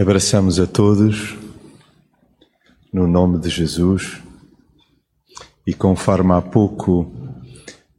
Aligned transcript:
Abraçamos 0.00 0.58
a 0.58 0.66
todos 0.66 1.36
no 2.90 3.06
nome 3.06 3.38
de 3.38 3.50
Jesus 3.50 4.22
e 5.66 5.74
conforme 5.74 6.32
há 6.32 6.40
pouco 6.40 7.12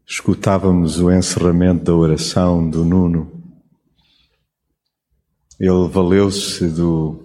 escutávamos 0.03 0.97
o 0.97 1.11
encerramento 1.11 1.83
da 1.83 1.93
oração 1.93 2.67
do 2.67 2.83
Nuno, 2.83 3.31
ele 5.59 5.87
valeu-se 5.89 6.69
do 6.69 7.23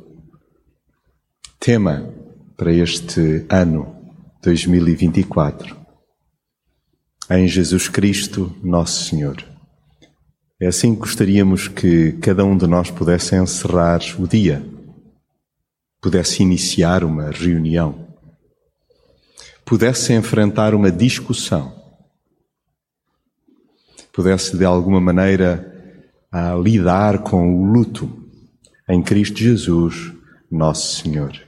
tema 1.59 2.13
para 2.55 2.71
este 2.71 3.47
ano 3.49 3.97
2024 4.43 5.75
em 7.31 7.49
Jesus 7.49 7.89
Cristo, 7.89 8.55
nosso 8.63 9.05
Senhor. 9.05 9.56
É 10.59 10.67
assim 10.69 10.95
que 10.95 11.01
gostaríamos 11.01 11.69
que 11.69 12.13
cada 12.13 12.43
um 12.43 12.57
de 12.57 12.67
nós 12.67 12.91
pudesse 12.91 13.37
encerrar 13.37 14.01
o 14.19 14.27
dia, 14.27 14.67
pudesse 16.01 16.43
iniciar 16.43 17.05
uma 17.05 17.31
reunião, 17.31 18.07
pudesse 19.67 20.15
enfrentar 20.15 20.75
uma 20.75 20.91
discussão, 20.91 21.75
pudesse 24.11 24.57
de 24.57 24.65
alguma 24.65 24.99
maneira 24.99 25.75
lidar 26.63 27.19
com 27.19 27.63
o 27.63 27.71
luto 27.71 28.11
em 28.89 29.03
Cristo 29.03 29.39
Jesus, 29.39 30.11
nosso 30.51 31.03
Senhor. 31.03 31.39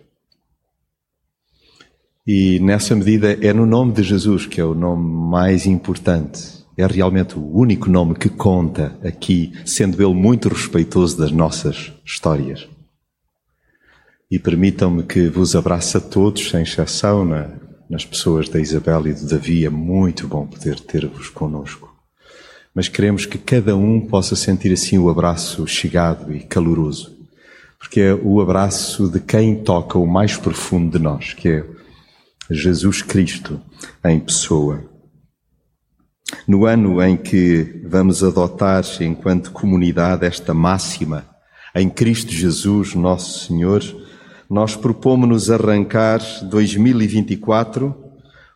E 2.26 2.60
nessa 2.60 2.94
medida 2.94 3.32
é 3.42 3.54
no 3.54 3.64
nome 3.64 3.92
de 3.92 4.02
Jesus 4.02 4.44
que 4.44 4.60
é 4.60 4.64
o 4.64 4.74
nome 4.74 5.08
mais 5.30 5.64
importante 5.64 6.57
é 6.78 6.86
realmente 6.86 7.36
o 7.36 7.58
único 7.58 7.90
nome 7.90 8.14
que 8.14 8.28
conta 8.28 8.96
aqui, 9.02 9.52
sendo 9.66 10.00
ele 10.00 10.14
muito 10.14 10.48
respeitoso 10.48 11.18
das 11.18 11.32
nossas 11.32 11.92
histórias. 12.06 12.68
E 14.30 14.38
permitam-me 14.38 15.02
que 15.02 15.26
vos 15.26 15.56
abrace 15.56 15.96
a 15.96 16.00
todos, 16.00 16.48
sem 16.48 16.62
exceção, 16.62 17.24
na, 17.24 17.50
nas 17.90 18.04
pessoas 18.04 18.48
da 18.48 18.60
Isabel 18.60 19.08
e 19.08 19.12
do 19.12 19.26
Davi. 19.26 19.66
É 19.66 19.68
muito 19.68 20.28
bom 20.28 20.46
poder 20.46 20.78
ter-vos 20.78 21.28
conosco. 21.30 21.92
Mas 22.72 22.86
queremos 22.86 23.26
que 23.26 23.38
cada 23.38 23.76
um 23.76 24.00
possa 24.00 24.36
sentir 24.36 24.72
assim 24.72 24.98
o 24.98 25.10
abraço 25.10 25.66
chegado 25.66 26.32
e 26.32 26.40
caloroso. 26.40 27.12
Porque 27.76 28.00
é 28.00 28.14
o 28.14 28.40
abraço 28.40 29.10
de 29.10 29.18
quem 29.18 29.64
toca 29.64 29.98
o 29.98 30.06
mais 30.06 30.36
profundo 30.36 30.96
de 30.96 31.02
nós, 31.02 31.34
que 31.34 31.48
é 31.48 31.64
Jesus 32.48 33.02
Cristo 33.02 33.60
em 34.04 34.20
pessoa. 34.20 34.87
No 36.46 36.66
ano 36.66 37.02
em 37.02 37.16
que 37.16 37.82
vamos 37.84 38.22
adotar, 38.22 38.84
enquanto 39.00 39.52
comunidade, 39.52 40.26
esta 40.26 40.52
máxima, 40.52 41.26
em 41.74 41.88
Cristo 41.88 42.32
Jesus, 42.32 42.94
nosso 42.94 43.46
Senhor, 43.46 43.82
nós 44.48 44.74
propomos-nos 44.74 45.50
arrancar 45.50 46.20
2024 46.44 47.94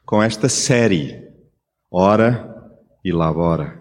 com 0.05 0.23
esta 0.23 0.48
série, 0.48 1.23
Ora 1.91 2.48
e 3.05 3.12
Labora. 3.12 3.81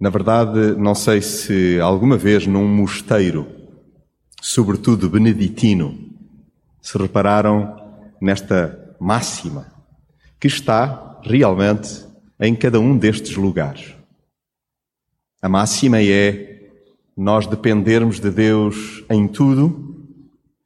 Na 0.00 0.10
verdade, 0.10 0.74
não 0.76 0.96
sei 0.96 1.22
se 1.22 1.78
alguma 1.80 2.16
vez 2.16 2.46
num 2.46 2.66
mosteiro, 2.66 3.46
sobretudo 4.40 5.08
beneditino, 5.08 5.96
se 6.80 6.98
repararam 6.98 7.76
nesta 8.20 8.96
máxima 8.98 9.72
que 10.40 10.48
está 10.48 11.11
realmente 11.22 12.04
em 12.40 12.54
cada 12.54 12.80
um 12.80 12.96
destes 12.96 13.36
lugares. 13.36 13.94
A 15.40 15.48
máxima 15.48 16.02
é 16.02 16.70
nós 17.16 17.46
dependermos 17.46 18.20
de 18.20 18.30
Deus 18.30 19.04
em 19.10 19.28
tudo 19.28 19.96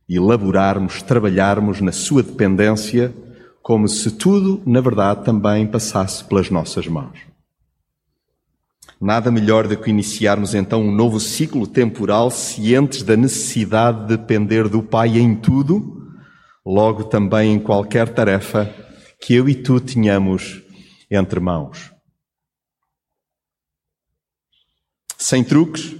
e 0.08 0.18
laborarmos, 0.18 1.02
trabalharmos 1.02 1.80
na 1.80 1.92
sua 1.92 2.22
dependência, 2.22 3.14
como 3.62 3.88
se 3.88 4.12
tudo, 4.12 4.62
na 4.64 4.80
verdade, 4.80 5.24
também 5.24 5.66
passasse 5.66 6.25
pelas 6.25 6.50
nossas 6.50 6.86
mãos. 6.86 7.19
Nada 9.00 9.31
melhor 9.31 9.66
do 9.66 9.76
que 9.76 9.91
iniciarmos 9.91 10.54
então 10.54 10.82
um 10.82 10.94
novo 10.94 11.20
ciclo 11.20 11.66
temporal 11.66 12.31
cientes 12.31 13.02
da 13.02 13.16
necessidade 13.16 14.02
de 14.02 14.16
depender 14.16 14.69
do 14.69 14.82
Pai 14.82 15.19
em 15.19 15.34
tudo, 15.34 16.14
logo 16.64 17.04
também 17.04 17.52
em 17.52 17.58
qualquer 17.58 18.08
tarefa 18.08 18.72
que 19.21 19.34
eu 19.34 19.49
e 19.49 19.54
tu 19.54 19.81
tenhamos 19.81 20.62
entre 21.10 21.41
mãos. 21.41 21.93
Sem 25.16 25.43
truques, 25.43 25.97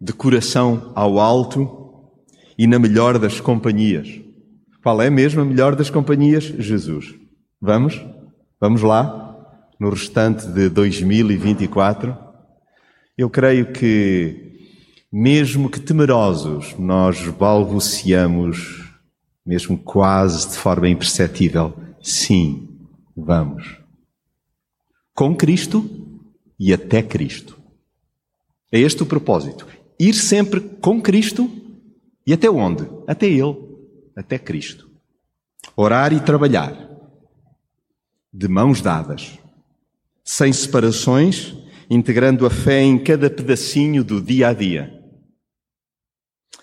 de 0.00 0.12
coração 0.12 0.92
ao 0.94 1.18
alto 1.18 2.10
e 2.56 2.66
na 2.66 2.78
melhor 2.78 3.18
das 3.18 3.40
companhias. 3.40 4.08
Qual 4.82 5.02
é 5.02 5.10
mesmo 5.10 5.40
a 5.40 5.44
melhor 5.44 5.74
das 5.74 5.90
companhias? 5.90 6.44
Jesus. 6.44 7.14
Vamos? 7.60 8.00
Vamos 8.60 8.82
lá? 8.82 9.24
No 9.78 9.90
restante 9.90 10.46
de 10.46 10.68
2024? 10.68 12.16
Eu 13.16 13.28
creio 13.28 13.72
que, 13.72 14.56
mesmo 15.12 15.68
que 15.68 15.80
temerosos, 15.80 16.76
nós 16.78 17.20
balbuciamos 17.28 18.87
mesmo 19.48 19.78
quase 19.78 20.50
de 20.50 20.58
forma 20.58 20.90
imperceptível, 20.90 21.74
sim, 22.02 22.68
vamos. 23.16 23.78
Com 25.14 25.34
Cristo 25.34 25.88
e 26.60 26.70
até 26.70 27.02
Cristo. 27.02 27.58
É 28.70 28.78
este 28.78 29.02
o 29.02 29.06
propósito. 29.06 29.66
Ir 29.98 30.12
sempre 30.12 30.60
com 30.60 31.00
Cristo 31.00 31.50
e 32.26 32.34
até 32.34 32.50
onde? 32.50 32.86
Até 33.06 33.24
Ele, 33.24 33.56
até 34.14 34.38
Cristo. 34.38 34.86
Orar 35.74 36.12
e 36.12 36.20
trabalhar, 36.20 36.76
de 38.30 38.48
mãos 38.48 38.82
dadas, 38.82 39.38
sem 40.22 40.52
separações, 40.52 41.56
integrando 41.88 42.44
a 42.44 42.50
fé 42.50 42.82
em 42.82 42.98
cada 42.98 43.30
pedacinho 43.30 44.04
do 44.04 44.20
dia 44.20 44.48
a 44.48 44.52
dia 44.52 44.97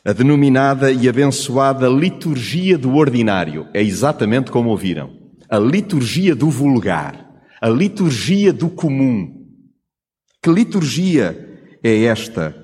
a 0.05 0.13
denominada 0.13 0.91
e 0.91 1.09
abençoada 1.09 1.89
liturgia 1.89 2.77
do 2.77 2.93
ordinário. 2.93 3.67
É 3.73 3.81
exatamente 3.81 4.51
como 4.51 4.69
ouviram. 4.69 5.09
A 5.49 5.57
liturgia 5.57 6.35
do 6.35 6.47
vulgar. 6.47 7.27
A 7.59 7.67
liturgia 7.67 8.53
do 8.53 8.69
comum. 8.69 9.33
Que 10.43 10.51
liturgia 10.51 11.57
é 11.83 12.03
esta? 12.03 12.55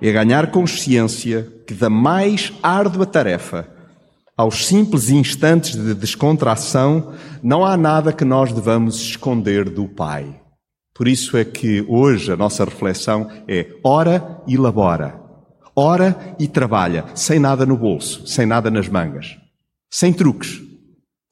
É 0.00 0.12
ganhar 0.12 0.52
consciência 0.52 1.52
que 1.66 1.74
da 1.74 1.90
mais 1.90 2.52
árdua 2.62 3.04
tarefa 3.04 3.68
aos 4.36 4.66
simples 4.66 5.10
instantes 5.10 5.74
de 5.74 5.94
descontração 5.94 7.12
não 7.42 7.66
há 7.66 7.76
nada 7.76 8.12
que 8.12 8.24
nós 8.24 8.52
devamos 8.52 9.00
esconder 9.00 9.68
do 9.68 9.88
Pai. 9.88 10.40
Por 10.94 11.08
isso 11.08 11.36
é 11.36 11.44
que 11.44 11.84
hoje 11.88 12.32
a 12.32 12.36
nossa 12.36 12.64
reflexão 12.64 13.28
é 13.48 13.66
ora 13.82 14.40
e 14.46 14.56
labora 14.56 15.19
ora 15.80 16.36
e 16.38 16.46
trabalha, 16.46 17.06
sem 17.14 17.38
nada 17.38 17.64
no 17.64 17.76
bolso, 17.76 18.26
sem 18.26 18.44
nada 18.44 18.70
nas 18.70 18.86
mangas, 18.86 19.38
sem 19.90 20.12
truques, 20.12 20.60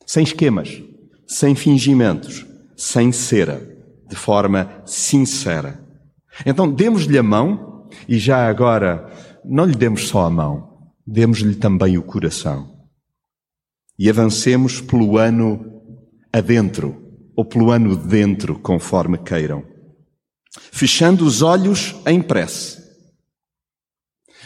sem 0.07 0.25
esquemas, 0.25 0.83
sem 1.27 1.55
fingimentos, 1.55 2.47
sem 2.75 3.13
cera, 3.13 3.61
de 4.09 4.17
forma 4.17 4.83
sincera. 4.87 5.79
Então 6.47 6.71
demos-lhe 6.71 7.19
a 7.19 7.23
mão 7.23 7.89
e 8.09 8.19
já 8.19 8.49
agora 8.49 9.13
não 9.45 9.67
lhe 9.67 9.75
demos 9.75 10.09
só 10.09 10.25
a 10.25 10.31
mão, 10.31 10.93
demos-lhe 11.07 11.55
também 11.55 11.99
o 11.99 12.03
coração. 12.03 12.75
E 13.99 14.09
avancemos 14.09 14.81
pelo 14.81 15.19
ano 15.19 15.61
adentro, 16.33 16.97
ou 17.37 17.45
pelo 17.45 17.71
ano 17.71 17.97
dentro, 17.97 18.59
conforme 18.59 19.19
queiram. 19.19 19.63
Fechando 20.73 21.27
os 21.27 21.43
olhos 21.43 21.95
em 22.07 22.23
prece 22.23 22.78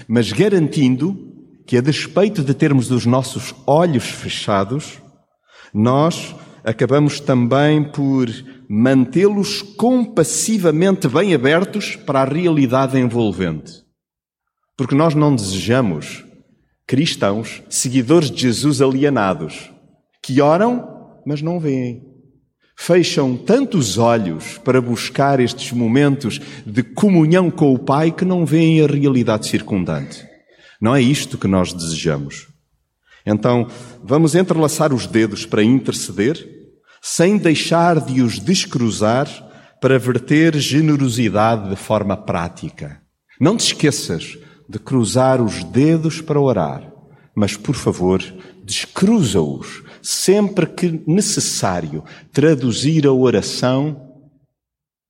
mas 0.08 0.32
garantindo 0.32 1.32
que, 1.66 1.76
a 1.76 1.81
despeito 1.81 2.43
de 2.43 2.55
termos 2.55 2.90
os 2.90 3.06
nossos 3.06 3.55
olhos 3.66 4.05
fechados, 4.05 5.00
nós 5.72 6.34
acabamos 6.64 7.20
também 7.20 7.82
por 7.82 8.28
mantê-los 8.69 9.62
compassivamente 9.62 11.08
bem 11.08 11.34
abertos 11.34 11.96
para 11.96 12.22
a 12.22 12.25
realidade 12.25 12.99
envolvente. 12.99 13.82
Porque 14.76 14.94
nós 14.94 15.14
não 15.14 15.34
desejamos 15.34 16.25
cristãos, 16.87 17.62
seguidores 17.69 18.31
de 18.31 18.43
Jesus 18.43 18.81
alienados, 18.82 19.70
que 20.22 20.40
oram, 20.40 21.20
mas 21.26 21.43
não 21.43 21.58
veem. 21.58 22.12
Fecham 22.84 23.37
tantos 23.37 23.96
olhos 23.96 24.58
para 24.58 24.81
buscar 24.81 25.38
estes 25.38 25.70
momentos 25.70 26.40
de 26.67 26.82
comunhão 26.82 27.49
com 27.49 27.73
o 27.73 27.79
Pai 27.79 28.11
que 28.11 28.25
não 28.25 28.44
veem 28.44 28.82
a 28.82 28.88
realidade 28.88 29.46
circundante. 29.46 30.26
Não 30.81 30.93
é 30.93 31.00
isto 31.00 31.38
que 31.38 31.46
nós 31.46 31.73
desejamos. 31.73 32.49
Então, 33.25 33.69
vamos 34.02 34.34
entrelaçar 34.34 34.93
os 34.93 35.06
dedos 35.06 35.46
para 35.46 35.62
interceder, 35.62 36.44
sem 37.00 37.38
deixar 37.38 38.00
de 38.00 38.20
os 38.20 38.40
descruzar 38.40 39.28
para 39.81 39.96
verter 39.96 40.56
generosidade 40.56 41.70
de 41.70 41.76
forma 41.76 42.17
prática. 42.17 43.00
Não 43.40 43.56
te 43.56 43.67
esqueças 43.67 44.37
de 44.69 44.81
cruzar 44.81 45.40
os 45.40 45.62
dedos 45.62 46.20
para 46.20 46.40
orar, 46.40 46.91
mas 47.34 47.56
por 47.56 47.75
favor, 47.75 48.23
descruza-os 48.64 49.82
sempre 50.02 50.67
que 50.67 51.02
necessário 51.06 52.05
traduzir 52.32 53.06
a 53.06 53.12
oração 53.12 54.11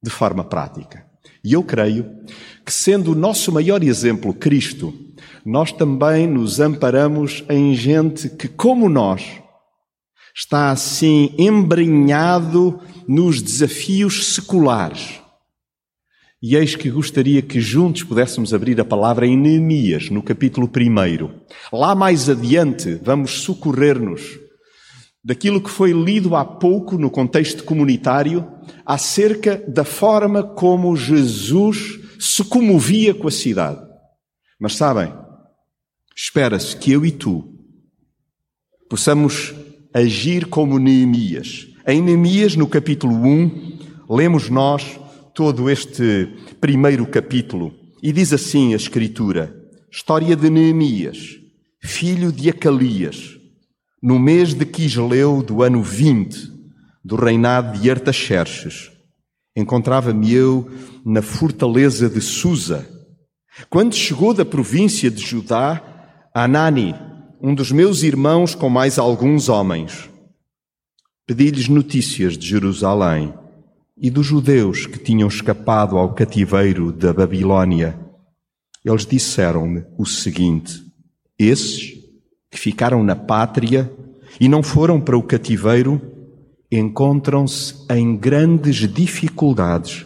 de 0.03 0.11
forma 0.11 0.45
prática. 0.45 1.07
E 1.45 1.55
eu 1.55 1.63
creio 1.63 2.07
que, 2.65 2.73
sendo 2.73 3.13
o 3.13 3.17
nosso 3.17 3.51
maior 3.51 3.83
exemplo 3.83 4.33
Cristo, 4.33 4.95
nós 5.45 5.73
também 5.73 6.27
nos 6.27 6.61
amparamos 6.61 7.45
em 7.49 7.75
gente 7.75 8.29
que, 8.29 8.47
como 8.47 8.89
nós, 8.89 9.25
está 10.35 10.71
assim 10.71 11.35
embrenhado 11.37 12.81
nos 13.09 13.43
desafios 13.43 14.35
seculares. 14.35 15.22
E 16.43 16.57
eis 16.57 16.75
que 16.75 16.91
gostaria 16.91 17.41
que 17.41 17.61
juntos 17.61 18.03
pudéssemos 18.03 18.53
abrir 18.53 18.81
a 18.81 18.85
palavra 18.85 19.25
em 19.25 19.37
Neemias, 19.37 20.11
no 20.11 20.21
capítulo 20.21 20.69
1. 20.69 21.31
Lá 21.73 21.95
mais 21.95 22.29
adiante, 22.29 22.97
vamos 22.97 23.43
socorrer-nos 23.43 24.41
daquilo 25.25 25.63
que 25.63 25.71
foi 25.71 25.93
lido 25.93 26.35
há 26.35 26.45
pouco 26.45 26.99
no 26.99 27.09
contexto 27.13 27.63
comunitário 27.63 28.45
acerca 28.85 29.57
da 29.69 29.85
forma 29.85 30.43
como 30.43 30.97
Jesus 30.97 32.01
se 32.19 32.43
comovia 32.43 33.15
com 33.15 33.29
a 33.29 33.31
cidade. 33.31 33.81
Mas 34.59 34.75
sabem, 34.75 35.15
espera-se 36.17 36.77
que 36.77 36.91
eu 36.91 37.07
e 37.07 37.13
tu 37.13 37.55
possamos 38.91 39.55
agir 39.95 40.47
como 40.47 40.81
Neemias. 40.81 41.69
Em 41.87 42.03
Neemias, 42.03 42.57
no 42.57 42.67
capítulo 42.67 43.15
1, 43.15 43.79
lemos 44.11 44.51
nós 44.51 44.99
todo 45.35 45.71
este 45.71 46.27
primeiro 46.61 47.07
capítulo 47.07 47.75
e 48.03 48.13
diz 48.13 48.33
assim 48.33 48.73
a 48.73 48.77
Escritura: 48.77 49.55
História 49.91 50.37
de 50.37 50.51
Neemias, 50.51 51.39
filho 51.83 52.33
de 52.33 52.51
Acalias 52.51 53.39
no 54.03 54.19
mês 54.19 54.53
de 54.53 54.67
Quisleu 54.67 55.43
do 55.43 55.63
ano 55.63 55.81
20 55.81 56.51
do 57.05 57.15
reinado 57.15 57.79
de 57.79 57.89
Artaxerxes, 57.89 58.91
encontrava-me 59.57 60.33
eu 60.33 60.69
na 61.05 61.23
fortaleza 61.23 62.09
de 62.09 62.21
Susa. 62.21 62.89
Quando 63.71 63.95
chegou 63.95 64.35
da 64.35 64.45
província 64.45 65.11
de 65.11 65.23
Judá, 65.23 65.81
Anani, 66.35 66.95
um 67.41 67.55
dos 67.55 67.71
meus 67.71 68.03
irmãos 68.03 68.55
com 68.57 68.69
mais 68.69 68.99
alguns 68.99 69.49
homens, 69.49 70.11
pedi-lhes 71.27 71.69
notícias 71.69 72.37
de 72.37 72.49
Jerusalém 72.49 73.33
e 74.03 74.11
dos 74.11 74.27
judeus 74.27 74.85
que 74.85 74.99
tinham 74.99 75.29
escapado 75.29 75.97
ao 75.97 76.13
cativeiro 76.13 76.91
da 76.91 77.13
Babilônia. 77.13 77.97
Eles 78.85 79.07
disseram-me 79.07 79.85
o 79.97 80.05
seguinte: 80.05 80.83
Esses 81.39 81.93
que 82.51 82.59
ficaram 82.59 83.05
na 83.05 83.15
pátria 83.15 83.91
e 84.41 84.49
não 84.49 84.61
foram 84.61 85.01
para 85.01 85.17
o 85.17 85.23
cativeiro, 85.23 86.03
encontram-se 86.71 87.87
em 87.89 88.17
grandes 88.17 88.77
dificuldades 88.93 90.05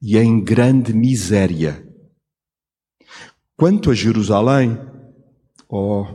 e 0.00 0.16
em 0.16 0.40
grande 0.40 0.92
miséria. 0.92 1.84
Quanto 3.56 3.90
a 3.90 3.94
Jerusalém, 3.94 4.78
oh, 5.68 6.06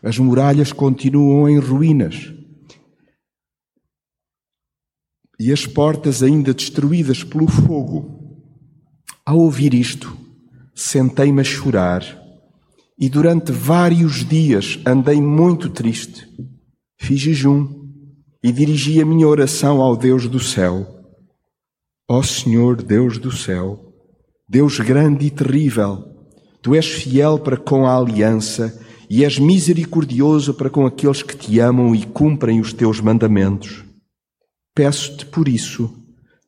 as 0.00 0.16
muralhas 0.16 0.72
continuam 0.72 1.48
em 1.48 1.58
ruínas 1.58 2.32
e 5.42 5.52
as 5.52 5.66
portas 5.66 6.22
ainda 6.22 6.54
destruídas 6.54 7.24
pelo 7.24 7.48
fogo. 7.48 8.38
Ao 9.26 9.36
ouvir 9.36 9.74
isto, 9.74 10.16
sentei-me 10.72 11.40
a 11.40 11.44
chorar 11.44 12.04
e 12.96 13.08
durante 13.08 13.50
vários 13.50 14.24
dias 14.24 14.78
andei 14.86 15.20
muito 15.20 15.68
triste. 15.68 16.28
Fiz 16.96 17.18
jejum 17.18 17.68
e 18.40 18.52
dirigi 18.52 19.02
a 19.02 19.04
minha 19.04 19.26
oração 19.26 19.80
ao 19.80 19.96
Deus 19.96 20.28
do 20.28 20.38
céu. 20.38 20.86
Ó 22.08 22.22
Senhor, 22.22 22.80
Deus 22.80 23.18
do 23.18 23.32
céu, 23.32 23.92
Deus 24.48 24.78
grande 24.78 25.26
e 25.26 25.30
terrível, 25.30 26.04
tu 26.62 26.76
és 26.76 26.86
fiel 26.86 27.40
para 27.40 27.56
com 27.56 27.84
a 27.84 27.96
aliança 27.96 28.80
e 29.10 29.24
és 29.24 29.40
misericordioso 29.40 30.54
para 30.54 30.70
com 30.70 30.86
aqueles 30.86 31.20
que 31.20 31.36
te 31.36 31.58
amam 31.58 31.96
e 31.96 32.06
cumprem 32.06 32.60
os 32.60 32.72
teus 32.72 33.00
mandamentos. 33.00 33.91
Peço-te 34.74 35.26
por 35.26 35.48
isso 35.48 35.92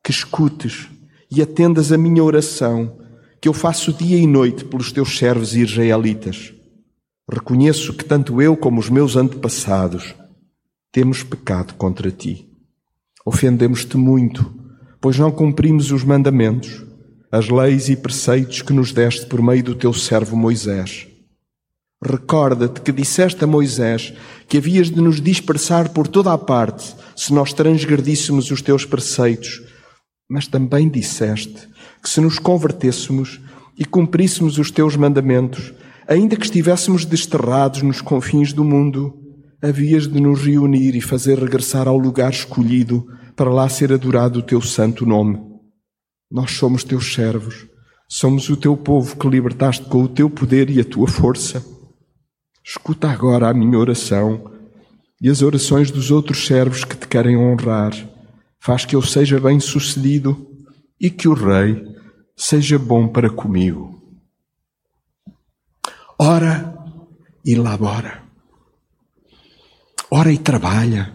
que 0.03 0.11
escutes 0.11 0.87
e 1.29 1.41
atendas 1.41 1.91
a 1.91 1.97
minha 1.97 2.23
oração 2.23 2.97
que 3.39 3.47
eu 3.47 3.53
faço 3.53 3.93
dia 3.93 4.17
e 4.17 4.25
noite 4.25 4.65
pelos 4.65 4.91
teus 4.91 5.17
servos 5.17 5.55
israelitas. 5.55 6.51
Reconheço 7.31 7.93
que 7.93 8.03
tanto 8.03 8.41
eu 8.41 8.57
como 8.57 8.79
os 8.79 8.89
meus 8.89 9.15
antepassados 9.15 10.15
temos 10.91 11.21
pecado 11.21 11.75
contra 11.75 12.09
ti. 12.09 12.49
Ofendemos-te 13.23 13.97
muito, 13.97 14.53
pois 14.99 15.19
não 15.19 15.31
cumprimos 15.31 15.91
os 15.91 16.03
mandamentos, 16.03 16.83
as 17.31 17.49
leis 17.49 17.89
e 17.89 17.95
preceitos 17.95 18.61
que 18.61 18.73
nos 18.73 18.91
deste 18.91 19.25
por 19.27 19.41
meio 19.41 19.63
do 19.63 19.75
teu 19.75 19.93
servo 19.93 20.35
Moisés. 20.35 21.07
Recorda-te 22.03 22.81
que 22.81 22.91
disseste 22.91 23.43
a 23.43 23.47
Moisés 23.47 24.13
que 24.47 24.57
havias 24.57 24.89
de 24.89 25.01
nos 25.01 25.21
dispersar 25.21 25.89
por 25.89 26.07
toda 26.07 26.31
a 26.33 26.37
parte 26.37 26.95
se 27.15 27.33
nós 27.33 27.53
transgredíssemos 27.53 28.51
os 28.51 28.61
teus 28.61 28.85
preceitos, 28.85 29.63
mas 30.29 30.47
também 30.47 30.89
disseste 30.89 31.67
que 32.03 32.09
se 32.09 32.21
nos 32.21 32.37
convertêssemos 32.37 33.39
e 33.77 33.85
cumpríssemos 33.85 34.57
os 34.57 34.69
teus 34.69 34.95
mandamentos, 34.95 35.73
ainda 36.07 36.35
que 36.35 36.45
estivéssemos 36.45 37.05
desterrados 37.05 37.81
nos 37.81 38.01
confins 38.01 38.53
do 38.53 38.63
mundo, 38.63 39.13
havias 39.61 40.07
de 40.07 40.19
nos 40.19 40.41
reunir 40.41 40.95
e 40.95 41.01
fazer 41.01 41.39
regressar 41.39 41.87
ao 41.87 41.97
lugar 41.97 42.31
escolhido 42.31 43.05
para 43.35 43.49
lá 43.49 43.67
ser 43.67 43.91
adorado 43.91 44.39
o 44.39 44.43
teu 44.43 44.61
santo 44.61 45.05
nome. 45.05 45.39
Nós 46.31 46.51
somos 46.51 46.83
teus 46.83 47.13
servos, 47.13 47.67
somos 48.07 48.49
o 48.49 48.55
teu 48.55 48.77
povo 48.77 49.17
que 49.17 49.27
libertaste 49.27 49.85
com 49.85 50.03
o 50.03 50.07
teu 50.07 50.29
poder 50.29 50.69
e 50.69 50.79
a 50.79 50.85
tua 50.85 51.07
força. 51.07 51.74
Escuta 52.67 53.07
agora 53.07 53.47
a 53.47 53.53
minha 53.53 53.77
oração 53.77 54.51
e 55.21 55.29
as 55.29 55.43
orações 55.43 55.91
dos 55.91 56.09
outros 56.09 56.47
servos 56.47 56.83
que 56.83 56.97
te 56.97 57.07
querem 57.07 57.37
honrar. 57.37 57.93
Faz 58.59 58.85
que 58.85 58.95
eu 58.95 59.03
seja 59.03 59.39
bem 59.39 59.59
sucedido 59.59 60.49
e 60.99 61.11
que 61.11 61.27
o 61.27 61.35
Rei 61.35 61.85
seja 62.35 62.79
bom 62.79 63.07
para 63.07 63.29
comigo. 63.29 64.01
Ora 66.17 66.75
e 67.45 67.53
labora. 67.53 68.23
Ora 70.09 70.33
e 70.33 70.37
trabalha. 70.39 71.13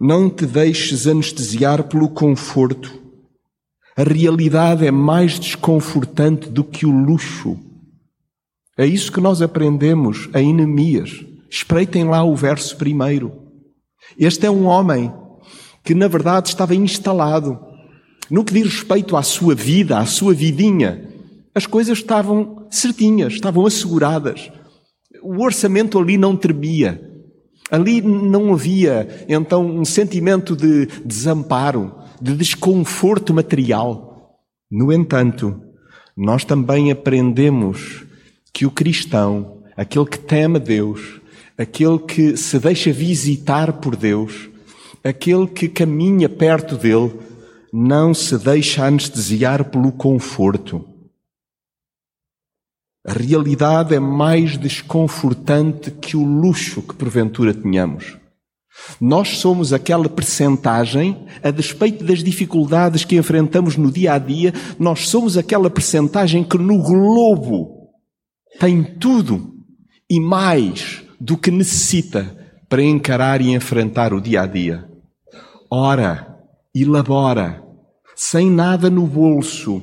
Não 0.00 0.30
te 0.30 0.46
deixes 0.46 1.08
anestesiar 1.08 1.88
pelo 1.88 2.08
conforto. 2.10 3.02
A 3.96 4.04
realidade 4.04 4.86
é 4.86 4.92
mais 4.92 5.40
desconfortante 5.40 6.48
do 6.48 6.62
que 6.62 6.86
o 6.86 6.92
luxo. 6.92 7.58
É 8.80 8.86
isso 8.86 9.12
que 9.12 9.20
nós 9.20 9.42
aprendemos 9.42 10.30
em 10.34 10.54
Neemias. 10.54 11.22
Espreitem 11.50 12.04
lá 12.04 12.24
o 12.24 12.34
verso 12.34 12.78
primeiro. 12.78 13.30
Este 14.18 14.46
é 14.46 14.50
um 14.50 14.64
homem 14.64 15.12
que, 15.84 15.94
na 15.94 16.08
verdade, 16.08 16.48
estava 16.48 16.74
instalado 16.74 17.60
no 18.30 18.42
que 18.42 18.54
diz 18.54 18.64
respeito 18.64 19.18
à 19.18 19.22
sua 19.22 19.54
vida, 19.54 19.98
à 19.98 20.06
sua 20.06 20.32
vidinha, 20.32 21.12
as 21.54 21.66
coisas 21.66 21.98
estavam 21.98 22.68
certinhas, 22.70 23.34
estavam 23.34 23.66
asseguradas. 23.66 24.50
O 25.22 25.44
orçamento 25.44 25.98
ali 25.98 26.16
não 26.16 26.34
tremia. 26.34 27.06
Ali 27.70 28.00
não 28.00 28.54
havia, 28.54 29.26
então, 29.28 29.62
um 29.62 29.84
sentimento 29.84 30.56
de 30.56 30.86
desamparo, 31.04 31.94
de 32.18 32.34
desconforto 32.34 33.34
material. 33.34 34.38
No 34.70 34.90
entanto, 34.90 35.60
nós 36.16 36.46
também 36.46 36.90
aprendemos 36.90 38.08
que 38.52 38.66
o 38.66 38.70
cristão, 38.70 39.62
aquele 39.76 40.06
que 40.06 40.18
teme 40.18 40.58
Deus, 40.58 41.20
aquele 41.56 41.98
que 41.98 42.36
se 42.36 42.58
deixa 42.58 42.92
visitar 42.92 43.74
por 43.74 43.96
Deus, 43.96 44.48
aquele 45.04 45.46
que 45.46 45.68
caminha 45.68 46.28
perto 46.28 46.76
dele, 46.76 47.12
não 47.72 48.12
se 48.12 48.36
deixa 48.38 48.84
anestesiar 48.84 49.64
pelo 49.64 49.92
conforto. 49.92 50.84
A 53.06 53.12
realidade 53.12 53.94
é 53.94 54.00
mais 54.00 54.58
desconfortante 54.58 55.90
que 55.90 56.16
o 56.16 56.24
luxo 56.24 56.82
que 56.82 56.94
porventura 56.94 57.54
tenhamos. 57.54 58.18
Nós 59.00 59.38
somos 59.38 59.72
aquela 59.72 60.08
percentagem, 60.08 61.26
a 61.42 61.50
despeito 61.50 62.04
das 62.04 62.22
dificuldades 62.22 63.04
que 63.04 63.16
enfrentamos 63.16 63.76
no 63.76 63.90
dia 63.90 64.14
a 64.14 64.18
dia, 64.18 64.52
nós 64.78 65.08
somos 65.08 65.36
aquela 65.36 65.70
percentagem 65.70 66.44
que 66.44 66.58
no 66.58 66.82
globo 66.82 67.79
tem 68.58 68.82
tudo 68.82 69.54
e 70.08 70.18
mais 70.18 71.02
do 71.20 71.36
que 71.36 71.50
necessita 71.50 72.36
para 72.68 72.82
encarar 72.82 73.40
e 73.40 73.52
enfrentar 73.52 74.12
o 74.12 74.20
dia 74.20 74.42
a 74.42 74.46
dia. 74.46 74.88
Ora, 75.70 76.36
elabora, 76.74 77.62
sem 78.14 78.50
nada 78.50 78.90
no 78.90 79.06
bolso, 79.06 79.82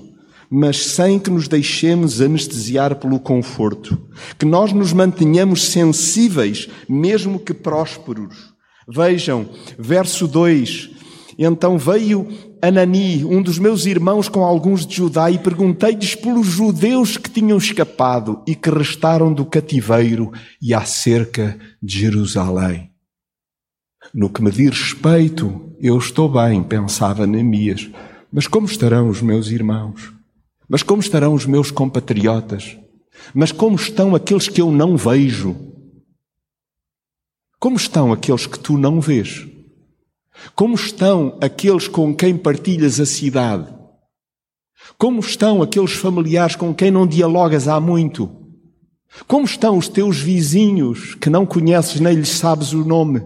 mas 0.49 0.77
sem 0.77 1.19
que 1.19 1.29
nos 1.29 1.47
deixemos 1.47 2.21
anestesiar 2.21 2.95
pelo 2.95 3.19
conforto, 3.19 3.97
que 4.37 4.45
nós 4.45 4.71
nos 4.71 4.93
mantenhamos 4.93 5.63
sensíveis, 5.63 6.69
mesmo 6.87 7.39
que 7.39 7.53
prósperos. 7.53 8.53
Vejam, 8.87 9.49
verso 9.77 10.27
2. 10.27 10.91
Então 11.37 11.77
veio 11.77 12.27
Anani, 12.61 13.23
um 13.23 13.41
dos 13.41 13.59
meus 13.59 13.85
irmãos, 13.85 14.27
com 14.27 14.43
alguns 14.43 14.85
de 14.85 14.95
Judá, 14.95 15.29
e 15.29 15.37
perguntei-lhes 15.37 16.15
pelos 16.15 16.47
judeus 16.47 17.17
que 17.17 17.29
tinham 17.29 17.57
escapado 17.57 18.41
e 18.47 18.55
que 18.55 18.69
restaram 18.69 19.31
do 19.33 19.45
cativeiro 19.45 20.31
e 20.61 20.73
acerca 20.73 21.57
de 21.81 21.99
Jerusalém. 21.99 22.91
No 24.13 24.29
que 24.29 24.41
me 24.41 24.51
diz 24.51 24.69
respeito, 24.69 25.75
eu 25.79 25.97
estou 25.97 26.29
bem, 26.29 26.63
pensava 26.63 27.27
Neemias, 27.27 27.89
mas 28.31 28.47
como 28.47 28.65
estarão 28.65 29.09
os 29.09 29.21
meus 29.21 29.49
irmãos? 29.49 30.13
Mas 30.67 30.83
como 30.83 31.01
estarão 31.01 31.33
os 31.33 31.45
meus 31.45 31.71
compatriotas? 31.71 32.77
Mas 33.33 33.51
como 33.51 33.75
estão 33.75 34.15
aqueles 34.15 34.47
que 34.47 34.61
eu 34.61 34.71
não 34.71 34.97
vejo? 34.97 35.55
Como 37.59 37.75
estão 37.75 38.11
aqueles 38.11 38.45
que 38.45 38.59
tu 38.59 38.77
não 38.77 39.01
vês? 39.01 39.47
Como 40.55 40.75
estão 40.75 41.37
aqueles 41.41 41.87
com 41.87 42.15
quem 42.15 42.37
partilhas 42.37 42.99
a 42.99 43.05
cidade? 43.05 43.73
Como 44.97 45.19
estão 45.19 45.61
aqueles 45.61 45.93
familiares 45.93 46.55
com 46.55 46.73
quem 46.73 46.91
não 46.91 47.05
dialogas 47.07 47.67
há 47.67 47.79
muito? 47.79 48.29
Como 49.27 49.45
estão 49.45 49.77
os 49.77 49.87
teus 49.87 50.19
vizinhos 50.19 51.15
que 51.15 51.29
não 51.29 51.45
conheces 51.45 51.99
nem 51.99 52.15
lhes 52.15 52.29
sabes 52.29 52.73
o 52.73 52.85
nome? 52.85 53.21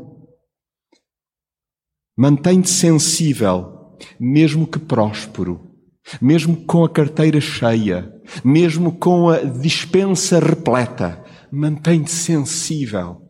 Mantém-te 2.17 2.69
sensível, 2.69 3.97
mesmo 4.19 4.67
que 4.67 4.79
próspero 4.79 5.71
mesmo 6.19 6.55
com 6.65 6.83
a 6.83 6.89
carteira 6.89 7.39
cheia, 7.39 8.11
mesmo 8.43 8.91
com 8.91 9.29
a 9.29 9.37
dispensa 9.37 10.39
repleta, 10.39 11.23
mantém-te 11.51 12.11
sensível. 12.11 13.29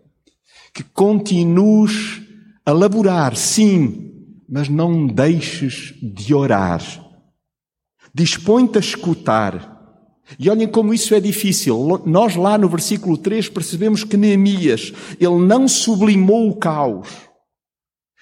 Que 0.74 0.84
continues 0.84 2.22
a 2.66 2.72
laborar, 2.72 3.36
sim, 3.36 4.12
mas 4.50 4.70
não 4.70 5.08
deixes 5.08 5.94
de 6.02 6.34
orar. 6.34 6.82
Dispõe-te 8.14 8.78
a 8.78 8.82
escutar. 8.82 9.72
E 10.38 10.50
olhem 10.50 10.68
como 10.68 10.94
isso 10.94 11.14
é 11.16 11.20
difícil. 11.20 12.02
Nós 12.06 12.36
lá 12.36 12.58
no 12.58 12.70
versículo 12.70 13.18
3 13.18 13.50
percebemos 13.50 14.04
que 14.04 14.18
Neemias, 14.18 14.94
ele 15.20 15.40
não 15.46 15.68
sublimou 15.68 16.50
o 16.50 16.56
caos. 16.56 17.08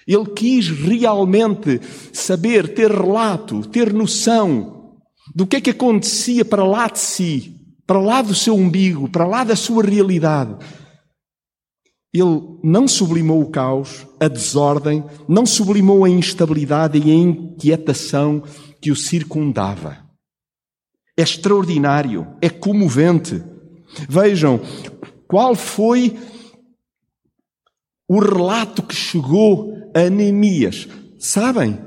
Ele 0.06 0.26
quis 0.26 0.68
realmente 0.68 1.80
saber, 2.12 2.74
ter 2.74 2.90
relato, 2.90 3.66
ter 3.68 3.92
noção 3.92 4.96
do 5.34 5.46
que 5.46 5.56
é 5.56 5.60
que 5.60 5.70
acontecia 5.70 6.44
para 6.44 6.64
lá 6.64 6.88
de 6.88 6.98
si, 6.98 7.56
para 7.86 8.00
lá 8.00 8.22
do 8.22 8.34
seu 8.34 8.54
umbigo, 8.54 9.08
para 9.08 9.26
lá 9.26 9.44
da 9.44 9.54
sua 9.54 9.84
realidade. 9.84 10.56
Ele 12.12 12.58
não 12.62 12.88
sublimou 12.88 13.40
o 13.40 13.50
caos, 13.50 14.06
a 14.18 14.26
desordem, 14.26 15.04
não 15.28 15.46
sublimou 15.46 16.04
a 16.04 16.10
instabilidade 16.10 16.98
e 16.98 17.10
a 17.10 17.14
inquietação 17.14 18.42
que 18.80 18.90
o 18.90 18.96
circundava. 18.96 19.98
É 21.16 21.22
extraordinário, 21.22 22.26
é 22.40 22.48
comovente. 22.48 23.42
Vejam, 24.08 24.60
qual 25.28 25.54
foi 25.54 26.16
o 28.10 28.18
relato 28.18 28.82
que 28.82 28.94
chegou 28.94 29.72
a 29.94 30.10
Neemias. 30.10 30.88
Sabem? 31.16 31.78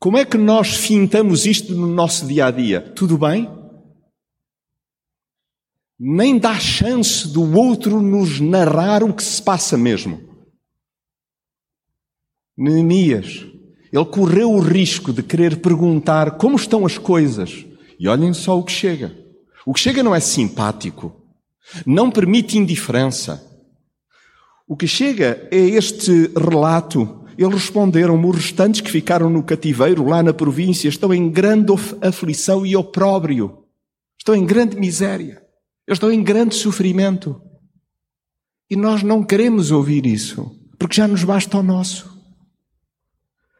Como 0.00 0.18
é 0.18 0.24
que 0.24 0.36
nós 0.36 0.74
fintamos 0.74 1.46
isto 1.46 1.72
no 1.72 1.86
nosso 1.86 2.26
dia 2.26 2.46
a 2.46 2.50
dia? 2.50 2.80
Tudo 2.80 3.16
bem? 3.16 3.48
Nem 6.04 6.36
dá 6.36 6.58
chance 6.58 7.28
do 7.28 7.56
outro 7.56 8.02
nos 8.02 8.40
narrar 8.40 9.04
o 9.04 9.14
que 9.14 9.22
se 9.22 9.40
passa 9.40 9.76
mesmo. 9.76 10.20
Neemias, 12.56 13.46
ele 13.92 14.04
correu 14.06 14.50
o 14.50 14.58
risco 14.58 15.12
de 15.12 15.22
querer 15.22 15.60
perguntar 15.60 16.32
como 16.32 16.56
estão 16.56 16.84
as 16.84 16.98
coisas. 16.98 17.64
E 18.00 18.08
olhem 18.08 18.32
só 18.32 18.58
o 18.58 18.64
que 18.64 18.72
chega. 18.72 19.16
O 19.64 19.72
que 19.72 19.78
chega 19.78 20.02
não 20.02 20.14
é 20.14 20.18
simpático, 20.18 21.14
não 21.86 22.10
permite 22.10 22.58
indiferença 22.58 23.52
o 24.72 24.76
que 24.76 24.86
chega 24.86 25.46
é 25.50 25.58
este 25.58 26.30
relato. 26.34 27.26
Eles 27.36 27.52
responderam-me: 27.52 28.26
os 28.26 28.36
restantes 28.36 28.80
que 28.80 28.90
ficaram 28.90 29.28
no 29.28 29.42
cativeiro 29.42 30.08
lá 30.08 30.22
na 30.22 30.32
província 30.32 30.88
estão 30.88 31.12
em 31.12 31.28
grande 31.28 31.72
aflição 32.00 32.64
e 32.64 32.74
opróbrio, 32.74 33.64
estão 34.18 34.34
em 34.34 34.46
grande 34.46 34.74
miséria, 34.80 35.41
estão 35.98 36.12
em 36.12 36.22
grande 36.22 36.54
sofrimento. 36.54 37.40
E 38.70 38.76
nós 38.76 39.02
não 39.02 39.22
queremos 39.22 39.70
ouvir 39.70 40.06
isso, 40.06 40.50
porque 40.78 40.96
já 40.96 41.06
nos 41.06 41.24
basta 41.24 41.58
o 41.58 41.62
nosso. 41.62 42.10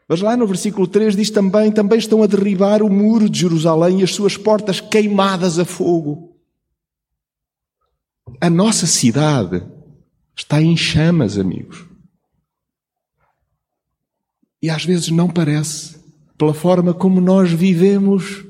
Mas 0.08 0.20
lá 0.20 0.36
no 0.36 0.46
versículo 0.46 0.86
3 0.86 1.16
diz 1.16 1.30
também: 1.30 1.70
também 1.70 1.98
estão 1.98 2.22
a 2.22 2.26
derribar 2.26 2.82
o 2.82 2.90
muro 2.90 3.28
de 3.28 3.40
Jerusalém 3.40 4.00
e 4.00 4.04
as 4.04 4.14
suas 4.14 4.36
portas 4.36 4.80
queimadas 4.80 5.58
a 5.58 5.64
fogo. 5.64 6.36
A 8.40 8.48
nossa 8.48 8.86
cidade 8.86 9.62
Está 10.34 10.60
em 10.60 10.76
chamas, 10.76 11.38
amigos. 11.38 11.86
E 14.60 14.70
às 14.70 14.84
vezes 14.84 15.08
não 15.08 15.28
parece, 15.28 16.00
pela 16.38 16.54
forma 16.54 16.94
como 16.94 17.20
nós 17.20 17.50
vivemos 17.50 18.44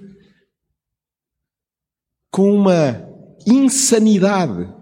com 2.31 2.55
uma 2.55 3.12
insanidade 3.47 4.73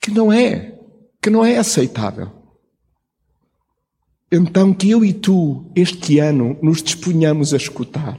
que 0.00 0.10
não 0.10 0.32
é, 0.32 0.78
que 1.22 1.30
não 1.30 1.44
é 1.44 1.56
aceitável. 1.56 2.30
Então 4.30 4.74
que 4.74 4.90
eu 4.90 5.04
e 5.04 5.12
tu, 5.12 5.70
este 5.74 6.18
ano, 6.18 6.58
nos 6.62 6.82
disponhamos 6.82 7.54
a 7.54 7.56
escutar. 7.56 8.18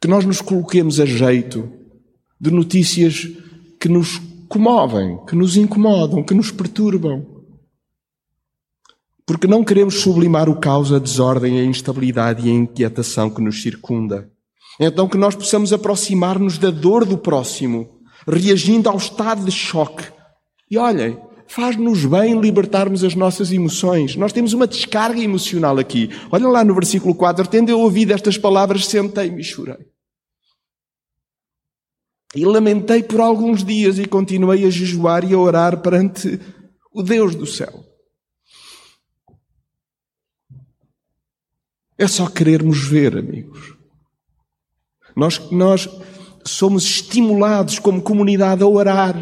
Que 0.00 0.08
nós 0.08 0.24
nos 0.24 0.40
coloquemos 0.40 0.98
a 0.98 1.06
jeito 1.06 1.70
de 2.40 2.50
notícias 2.50 3.28
que 3.80 3.88
nos 3.88 4.18
comovem, 4.48 5.24
que 5.26 5.36
nos 5.36 5.56
incomodam, 5.56 6.22
que 6.22 6.34
nos 6.34 6.50
perturbam. 6.50 7.24
Porque 9.26 9.46
não 9.46 9.64
queremos 9.64 10.00
sublimar 10.00 10.48
o 10.48 10.58
caos, 10.58 10.92
a 10.92 10.98
desordem, 10.98 11.60
a 11.60 11.64
instabilidade 11.64 12.46
e 12.46 12.50
a 12.50 12.54
inquietação 12.54 13.30
que 13.30 13.40
nos 13.40 13.62
circunda. 13.62 14.30
Então 14.78 15.08
que 15.08 15.16
nós 15.16 15.34
possamos 15.34 15.72
aproximar-nos 15.72 16.58
da 16.58 16.70
dor 16.70 17.04
do 17.04 17.16
próximo, 17.16 18.00
reagindo 18.26 18.88
ao 18.88 18.96
estado 18.96 19.44
de 19.44 19.52
choque. 19.52 20.04
E 20.70 20.76
olhem, 20.76 21.18
faz-nos 21.46 22.04
bem 22.04 22.40
libertarmos 22.40 23.04
as 23.04 23.14
nossas 23.14 23.52
emoções. 23.52 24.16
Nós 24.16 24.32
temos 24.32 24.52
uma 24.52 24.66
descarga 24.66 25.20
emocional 25.20 25.78
aqui. 25.78 26.10
Olhem 26.30 26.48
lá 26.48 26.64
no 26.64 26.74
versículo 26.74 27.14
4, 27.14 27.46
tendo 27.46 27.70
eu 27.70 27.80
ouvido 27.80 28.12
estas 28.12 28.36
palavras, 28.36 28.86
sentei-me 28.86 29.40
e 29.40 29.44
chorei. 29.44 29.86
E 32.34 32.44
lamentei 32.44 33.02
por 33.02 33.20
alguns 33.20 33.62
dias 33.62 33.98
e 33.98 34.06
continuei 34.06 34.64
a 34.64 34.70
jejuar 34.70 35.24
e 35.24 35.32
a 35.32 35.38
orar 35.38 35.80
perante 35.80 36.40
o 36.92 37.02
Deus 37.02 37.36
do 37.36 37.46
céu. 37.46 37.84
É 41.96 42.08
só 42.08 42.28
querermos 42.28 42.88
ver, 42.88 43.16
amigos. 43.16 43.83
Nós, 45.16 45.40
nós 45.50 45.88
somos 46.44 46.84
estimulados 46.84 47.78
como 47.78 48.02
comunidade 48.02 48.62
a 48.62 48.66
orar, 48.66 49.16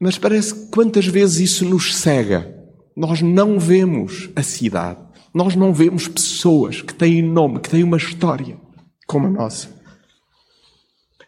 mas 0.00 0.18
parece 0.18 0.54
que 0.54 0.70
quantas 0.70 1.06
vezes 1.06 1.50
isso 1.50 1.64
nos 1.64 1.96
cega. 1.96 2.54
Nós 2.96 3.22
não 3.22 3.58
vemos 3.58 4.28
a 4.34 4.42
cidade, 4.42 5.00
nós 5.32 5.54
não 5.54 5.72
vemos 5.72 6.08
pessoas 6.08 6.82
que 6.82 6.92
têm 6.92 7.22
nome, 7.22 7.60
que 7.60 7.70
têm 7.70 7.82
uma 7.82 7.96
história 7.96 8.58
como 9.06 9.26
a 9.26 9.30
nossa. 9.30 9.68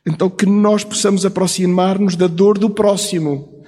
Então 0.06 0.28
que 0.28 0.46
nós 0.46 0.84
possamos 0.84 1.24
aproximar-nos 1.24 2.16
da 2.16 2.26
dor 2.26 2.58
do 2.58 2.70
próximo. 2.70 3.62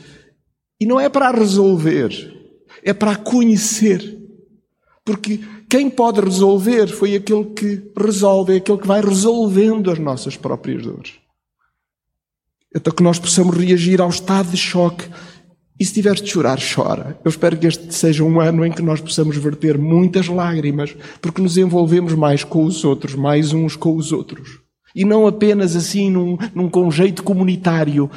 E 0.81 0.87
não 0.87 0.99
é 0.99 1.09
para 1.09 1.31
resolver, 1.31 2.11
é 2.83 2.93
para 2.93 3.17
conhecer. 3.17 4.19
Porque 5.05 5.41
quem 5.73 5.89
pode 5.89 6.21
resolver 6.21 6.87
foi 6.89 7.17
aquele 7.17 7.47
que 7.47 7.83
resolve, 7.99 8.53
é 8.53 8.57
aquele 8.59 8.77
que 8.77 8.87
vai 8.87 9.01
resolvendo 9.01 9.91
as 9.91 9.99
nossas 9.99 10.37
próprias 10.37 10.83
dores. 10.83 11.15
Então 12.77 12.93
que 12.93 13.03
nós 13.03 13.19
possamos 13.19 13.57
reagir 13.57 13.99
ao 13.99 14.11
estado 14.11 14.51
de 14.51 14.59
choque. 14.59 15.09
E 15.81 15.85
se 15.87 15.95
tiveres 15.95 16.21
de 16.21 16.29
chorar, 16.29 16.59
chora. 16.61 17.19
Eu 17.25 17.31
espero 17.31 17.57
que 17.57 17.67
este 17.67 17.95
seja 17.95 18.23
um 18.23 18.39
ano 18.39 18.67
em 18.67 18.71
que 18.71 18.83
nós 18.83 19.01
possamos 19.01 19.39
verter 19.39 19.79
muitas 19.79 20.29
lágrimas, 20.29 20.95
porque 21.23 21.41
nos 21.41 21.57
envolvemos 21.57 22.13
mais 22.13 22.45
com 22.45 22.65
os 22.65 22.85
outros, 22.85 23.15
mais 23.15 23.55
uns 23.55 23.75
com 23.75 23.97
os 23.97 24.13
outros. 24.13 24.61
E 24.95 25.07
não 25.07 25.27
apenas 25.27 25.75
assim 25.75 26.11
num, 26.11 26.37
num 26.55 26.69
conjeito 26.69 27.23
comunitário 27.23 28.11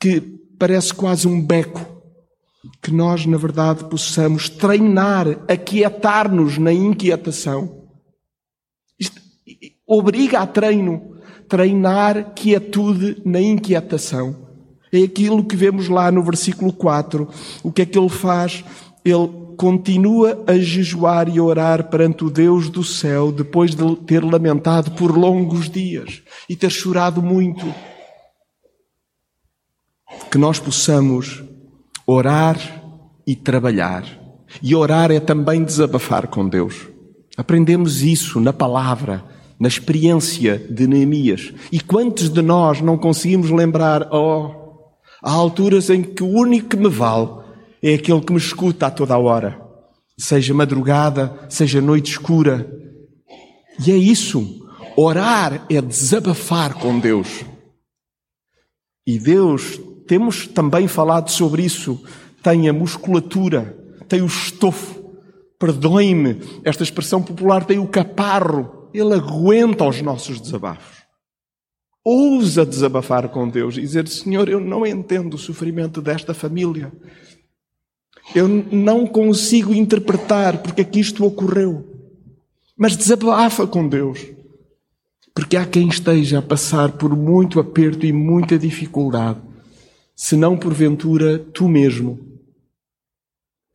que 0.00 0.20
parece 0.56 0.94
quase 0.94 1.26
um 1.26 1.44
beco. 1.44 1.91
Que 2.80 2.92
nós, 2.92 3.26
na 3.26 3.36
verdade, 3.36 3.84
possamos 3.84 4.48
treinar, 4.48 5.26
aquietar-nos 5.48 6.58
na 6.58 6.72
inquietação. 6.72 7.88
Isto, 8.98 9.20
obriga 9.86 10.40
a 10.40 10.46
treino. 10.46 11.16
Treinar 11.48 12.34
quietude 12.34 13.20
na 13.24 13.40
inquietação. 13.40 14.48
É 14.92 15.02
aquilo 15.02 15.44
que 15.44 15.56
vemos 15.56 15.88
lá 15.88 16.10
no 16.12 16.22
versículo 16.22 16.72
4. 16.72 17.28
O 17.62 17.72
que 17.72 17.82
é 17.82 17.86
que 17.86 17.98
ele 17.98 18.08
faz? 18.08 18.64
Ele 19.04 19.42
continua 19.56 20.42
a 20.46 20.58
jejuar 20.58 21.28
e 21.28 21.40
orar 21.40 21.88
perante 21.88 22.24
o 22.24 22.30
Deus 22.30 22.68
do 22.68 22.82
céu 22.84 23.32
depois 23.32 23.74
de 23.74 23.96
ter 23.96 24.22
lamentado 24.24 24.90
por 24.92 25.16
longos 25.16 25.70
dias 25.70 26.22
e 26.48 26.56
ter 26.56 26.70
chorado 26.70 27.22
muito. 27.22 27.64
Que 30.30 30.38
nós 30.38 30.58
possamos 30.58 31.42
orar 32.06 32.58
e 33.26 33.34
trabalhar. 33.34 34.04
E 34.62 34.74
orar 34.74 35.10
é 35.10 35.20
também 35.20 35.64
desabafar 35.64 36.26
com 36.26 36.48
Deus. 36.48 36.88
Aprendemos 37.36 38.02
isso 38.02 38.38
na 38.40 38.52
palavra, 38.52 39.24
na 39.58 39.68
experiência 39.68 40.58
de 40.58 40.86
Neemias. 40.86 41.52
E 41.70 41.80
quantos 41.80 42.28
de 42.28 42.42
nós 42.42 42.80
não 42.80 42.98
conseguimos 42.98 43.50
lembrar, 43.50 44.08
oh, 44.12 44.50
há 45.22 45.30
alturas 45.30 45.88
em 45.88 46.02
que 46.02 46.22
o 46.22 46.28
único 46.28 46.70
que 46.70 46.76
me 46.76 46.88
vale 46.88 47.28
é 47.82 47.94
aquele 47.94 48.20
que 48.20 48.32
me 48.32 48.38
escuta 48.38 48.86
a 48.86 48.90
toda 48.90 49.14
a 49.14 49.18
hora, 49.18 49.60
seja 50.18 50.52
madrugada, 50.52 51.46
seja 51.48 51.80
noite 51.80 52.12
escura. 52.12 52.70
E 53.84 53.90
é 53.90 53.96
isso. 53.96 54.60
Orar 54.96 55.64
é 55.70 55.80
desabafar 55.80 56.74
com 56.74 56.98
Deus. 56.98 57.44
E 59.06 59.18
Deus, 59.18 59.80
temos 60.06 60.46
também 60.46 60.88
falado 60.88 61.30
sobre 61.30 61.64
isso, 61.64 62.02
tem 62.42 62.68
a 62.68 62.72
musculatura, 62.72 63.76
tem 64.08 64.20
o 64.20 64.26
estofo. 64.26 65.02
Perdoem-me, 65.58 66.40
esta 66.64 66.82
expressão 66.82 67.22
popular 67.22 67.64
tem 67.64 67.78
o 67.78 67.86
caparro. 67.86 68.88
Ele 68.92 69.14
aguenta 69.14 69.84
os 69.84 70.02
nossos 70.02 70.40
desabafos. 70.40 71.02
Ousa 72.04 72.66
desabafar 72.66 73.28
com 73.28 73.48
Deus 73.48 73.76
e 73.76 73.80
dizer: 73.80 74.08
Senhor, 74.08 74.48
eu 74.48 74.58
não 74.58 74.84
entendo 74.84 75.34
o 75.34 75.38
sofrimento 75.38 76.02
desta 76.02 76.34
família. 76.34 76.92
Eu 78.34 78.48
não 78.48 79.06
consigo 79.06 79.72
interpretar 79.72 80.62
porque 80.62 80.80
é 80.80 80.84
que 80.84 80.98
isto 80.98 81.24
ocorreu. 81.24 81.88
Mas 82.76 82.96
desabafa 82.96 83.66
com 83.66 83.86
Deus. 83.86 84.26
Porque 85.34 85.56
há 85.56 85.64
quem 85.64 85.88
esteja 85.88 86.40
a 86.40 86.42
passar 86.42 86.92
por 86.92 87.16
muito 87.16 87.58
aperto 87.60 88.04
e 88.04 88.12
muita 88.12 88.58
dificuldade, 88.58 89.40
se 90.14 90.36
não 90.36 90.56
porventura 90.56 91.38
tu 91.38 91.68
mesmo. 91.68 92.32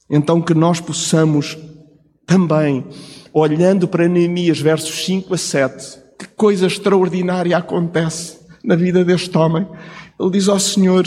Então 0.09 0.41
que 0.41 0.53
nós 0.53 0.79
possamos 0.79 1.57
também, 2.25 2.85
olhando 3.33 3.87
para 3.87 4.07
Neemias 4.07 4.59
versos 4.59 5.05
5 5.05 5.33
a 5.33 5.37
7, 5.37 5.99
que 6.17 6.27
coisa 6.27 6.67
extraordinária 6.67 7.57
acontece 7.57 8.39
na 8.63 8.75
vida 8.75 9.03
deste 9.03 9.35
homem. 9.37 9.67
Ele 10.19 10.31
diz 10.31 10.47
ao 10.47 10.59
Senhor: 10.59 11.05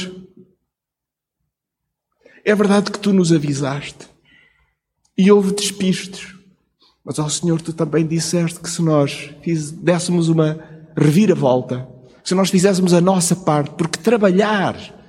É 2.44 2.54
verdade 2.54 2.90
que 2.90 2.99
tu 2.99 3.12
nos 3.12 3.32
avisaste 3.32 4.08
e 5.16 5.30
houve 5.30 5.54
despistes, 5.54 6.34
mas 7.04 7.18
ao 7.18 7.28
Senhor 7.28 7.60
tu 7.60 7.72
também 7.72 8.06
disseste 8.06 8.60
que 8.60 8.70
se 8.70 8.82
nós 8.82 9.30
dessemos 9.82 10.28
uma 10.28 10.58
reviravolta, 10.96 11.88
se 12.25 12.34
nós 12.34 12.50
fizéssemos 12.50 12.92
a 12.92 13.00
nossa 13.00 13.37
parte, 13.37 13.75
porque 13.75 13.99
trabalhar 13.99 15.00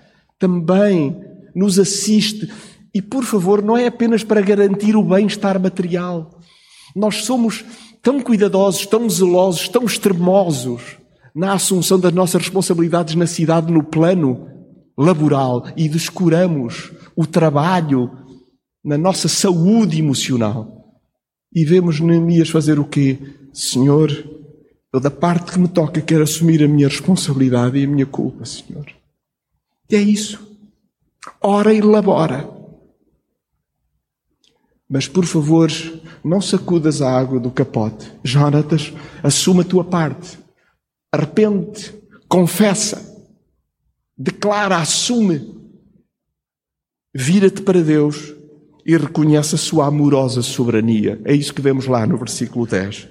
também 0.41 1.15
nos 1.55 1.77
assiste 1.77 2.51
e 2.93 3.01
por 3.01 3.23
favor, 3.23 3.61
não 3.61 3.77
é 3.77 3.87
apenas 3.87 4.23
para 4.23 4.41
garantir 4.41 4.95
o 4.95 5.03
bem-estar 5.03 5.59
material. 5.59 6.41
Nós 6.95 7.23
somos 7.23 7.63
tão 8.01 8.19
cuidadosos, 8.19 8.85
tão 8.85 9.09
zelosos, 9.09 9.69
tão 9.69 9.85
extremosos 9.85 10.97
na 11.33 11.53
assunção 11.53 11.97
das 11.97 12.11
nossas 12.11 12.41
responsabilidades 12.41 13.15
na 13.15 13.27
cidade, 13.27 13.71
no 13.71 13.83
plano 13.83 14.47
laboral, 14.97 15.67
e 15.77 15.87
descuramos 15.87 16.91
o 17.15 17.25
trabalho 17.25 18.11
na 18.83 18.97
nossa 18.97 19.29
saúde 19.29 19.99
emocional. 19.99 20.99
E 21.53 21.63
vemos 21.63 22.01
Neemias 22.01 22.49
fazer 22.49 22.77
o 22.79 22.83
quê? 22.83 23.17
Senhor, 23.53 24.11
eu 24.93 24.99
da 24.99 25.11
parte 25.11 25.53
que 25.53 25.59
me 25.59 25.69
toca 25.69 26.01
quero 26.01 26.23
assumir 26.23 26.61
a 26.61 26.67
minha 26.67 26.89
responsabilidade 26.89 27.77
e 27.77 27.85
a 27.85 27.87
minha 27.87 28.05
culpa, 28.05 28.43
Senhor. 28.43 28.85
E 29.91 29.95
é 29.95 30.01
isso. 30.01 30.57
Ora 31.41 31.73
e 31.73 31.81
labora. 31.81 32.49
Mas 34.89 35.07
por 35.07 35.25
favor, 35.25 35.69
não 36.23 36.41
sacudas 36.41 37.01
a 37.01 37.11
água 37.11 37.39
do 37.39 37.51
capote. 37.51 38.11
Jonatas, 38.23 38.93
assuma 39.21 39.63
a 39.63 39.65
tua 39.65 39.83
parte. 39.83 40.39
Arrepende, 41.13 41.93
confessa, 42.27 43.25
declara, 44.17 44.77
assume. 44.77 45.59
Vira-te 47.13 47.61
para 47.61 47.81
Deus 47.81 48.33
e 48.85 48.95
reconhece 48.95 49.55
a 49.55 49.57
sua 49.57 49.87
amorosa 49.87 50.41
soberania. 50.41 51.21
É 51.25 51.33
isso 51.33 51.53
que 51.53 51.61
vemos 51.61 51.85
lá 51.85 52.07
no 52.07 52.17
versículo 52.17 52.65
10. 52.65 53.09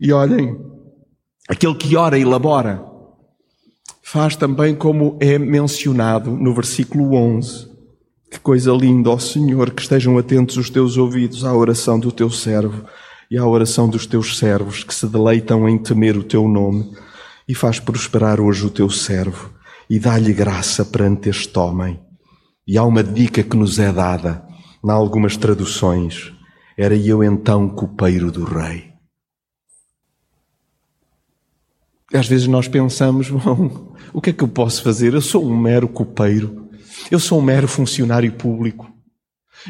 E 0.00 0.10
olhem, 0.10 0.58
aquele 1.48 1.74
que 1.74 1.94
ora 1.96 2.18
e 2.18 2.22
elabora 2.22 2.91
faz 4.02 4.34
também 4.36 4.74
como 4.74 5.16
é 5.20 5.38
mencionado 5.38 6.30
no 6.32 6.52
versículo 6.54 7.14
11. 7.14 7.70
Que 8.30 8.40
coisa 8.40 8.72
linda, 8.72 9.10
ó 9.10 9.18
Senhor, 9.18 9.70
que 9.70 9.82
estejam 9.82 10.18
atentos 10.18 10.56
os 10.56 10.68
teus 10.68 10.96
ouvidos 10.96 11.44
à 11.44 11.54
oração 11.54 12.00
do 12.00 12.10
teu 12.10 12.30
servo 12.30 12.84
e 13.30 13.38
à 13.38 13.46
oração 13.46 13.88
dos 13.88 14.06
teus 14.06 14.38
servos 14.38 14.82
que 14.82 14.94
se 14.94 15.06
deleitam 15.06 15.68
em 15.68 15.78
temer 15.78 16.16
o 16.16 16.24
teu 16.24 16.48
nome 16.48 16.90
e 17.46 17.54
faz 17.54 17.78
prosperar 17.78 18.40
hoje 18.40 18.66
o 18.66 18.70
teu 18.70 18.90
servo 18.90 19.50
e 19.88 19.98
dá-lhe 19.98 20.32
graça 20.32 20.84
perante 20.84 21.28
este 21.28 21.58
homem. 21.58 22.00
E 22.66 22.78
há 22.78 22.84
uma 22.84 23.02
dica 23.02 23.42
que 23.42 23.56
nos 23.56 23.78
é 23.78 23.92
dada, 23.92 24.46
em 24.84 24.90
algumas 24.90 25.36
traduções. 25.36 26.32
Era 26.76 26.96
eu 26.96 27.22
então 27.22 27.68
copeiro 27.68 28.30
do 28.30 28.44
rei. 28.44 28.92
Às 32.12 32.26
vezes 32.26 32.46
nós 32.46 32.68
pensamos, 32.68 33.28
bom, 33.30 33.91
o 34.12 34.20
que 34.20 34.30
é 34.30 34.32
que 34.32 34.44
eu 34.44 34.48
posso 34.48 34.82
fazer? 34.82 35.14
Eu 35.14 35.20
sou 35.20 35.44
um 35.44 35.56
mero 35.56 35.88
copeiro. 35.88 36.68
Eu 37.10 37.18
sou 37.18 37.38
um 37.38 37.42
mero 37.42 37.66
funcionário 37.66 38.32
público. 38.32 38.90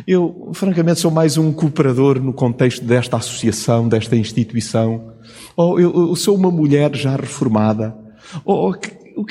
Eu, 0.07 0.51
francamente, 0.55 1.01
sou 1.01 1.11
mais 1.11 1.37
um 1.37 1.53
cooperador 1.53 2.21
no 2.21 2.33
contexto 2.33 2.85
desta 2.85 3.17
associação, 3.19 3.89
desta 3.89 4.17
instituição. 4.17 5.13
Ou 5.57 5.79
eu, 5.79 6.09
eu 6.09 6.17
sou 6.17 6.35
uma 6.37 6.51
mulher 6.51 6.95
já 6.97 7.15
reformada. 7.15 7.95
Ou 8.45 8.75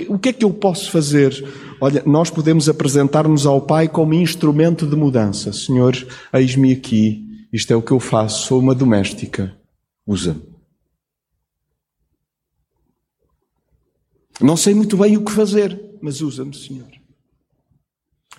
o 0.07 0.19
que 0.19 0.29
é 0.29 0.33
que 0.33 0.45
eu 0.45 0.51
posso 0.51 0.91
fazer? 0.91 1.33
Olha, 1.79 2.03
nós 2.05 2.29
podemos 2.29 2.69
apresentar-nos 2.69 3.45
ao 3.45 3.61
Pai 3.61 3.87
como 3.87 4.13
instrumento 4.13 4.85
de 4.85 4.95
mudança. 4.95 5.51
Senhor, 5.51 5.95
eis-me 6.31 6.71
aqui, 6.71 7.25
isto 7.51 7.73
é 7.73 7.75
o 7.75 7.81
que 7.81 7.91
eu 7.91 7.99
faço, 7.99 8.47
sou 8.47 8.59
uma 8.59 8.75
doméstica. 8.75 9.55
Usa-me. 10.05 10.50
Não 14.41 14.57
sei 14.57 14.73
muito 14.73 14.97
bem 14.97 15.15
o 15.17 15.23
que 15.23 15.31
fazer, 15.31 15.79
mas 16.01 16.21
usa-me, 16.21 16.55
Senhor. 16.55 16.89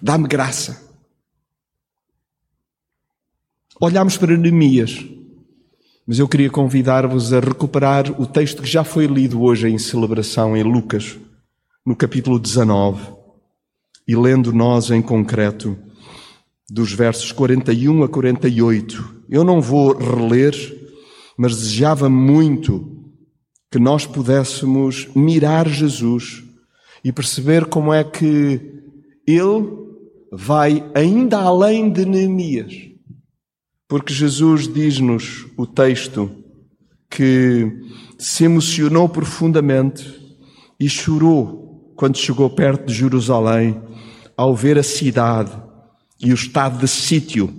Dá-me 0.01 0.27
graça. 0.27 0.91
Olhamos 3.81 4.17
para 4.17 4.37
Neemias, 4.37 5.05
mas 6.07 6.19
eu 6.19 6.27
queria 6.27 6.51
convidar-vos 6.51 7.33
a 7.33 7.39
recuperar 7.39 8.21
o 8.21 8.27
texto 8.27 8.63
que 8.63 8.69
já 8.69 8.83
foi 8.83 9.07
lido 9.07 9.43
hoje 9.43 9.69
em 9.69 9.79
celebração 9.79 10.57
em 10.57 10.63
Lucas, 10.63 11.17
no 11.87 11.95
capítulo 11.95 12.39
19, 12.39 13.13
e 14.07 14.17
lendo 14.17 14.53
nós 14.53 14.91
em 14.91 15.01
concreto 15.01 15.79
dos 16.69 16.93
versos 16.93 17.31
41 17.31 18.03
a 18.03 18.09
48. 18.09 19.23
Eu 19.29 19.45
não 19.45 19.61
vou 19.61 19.97
reler, 19.97 20.55
mas 21.37 21.57
desejava 21.57 22.09
muito 22.09 23.02
que 23.73 23.79
nós 23.79 24.05
pudéssemos 24.05 25.09
mirar 25.17 25.67
Jesus 25.67 26.45
e 27.03 27.11
perceber 27.11 27.65
como 27.65 27.91
é 27.91 28.05
que 28.05 28.61
ele 29.27 29.73
vai 30.31 30.85
ainda 30.95 31.39
além 31.39 31.91
de 31.91 32.05
Neemias. 32.05 32.75
Porque 33.89 34.13
Jesus 34.13 34.69
diz-nos 34.69 35.47
o 35.57 35.67
texto 35.67 36.31
que 37.09 37.67
se 38.19 38.45
emocionou 38.45 39.09
profundamente 39.09 40.21
e 40.79 40.87
chorou 40.87 41.95
quando 41.97 42.19
chegou 42.19 42.51
perto 42.51 42.89
de 42.89 42.95
Jerusalém 42.95 43.81
ao 44.37 44.55
ver 44.55 44.77
a 44.77 44.83
cidade 44.83 45.51
e 46.21 46.31
o 46.31 46.35
estado 46.35 46.79
de 46.79 46.89
sítio 46.89 47.51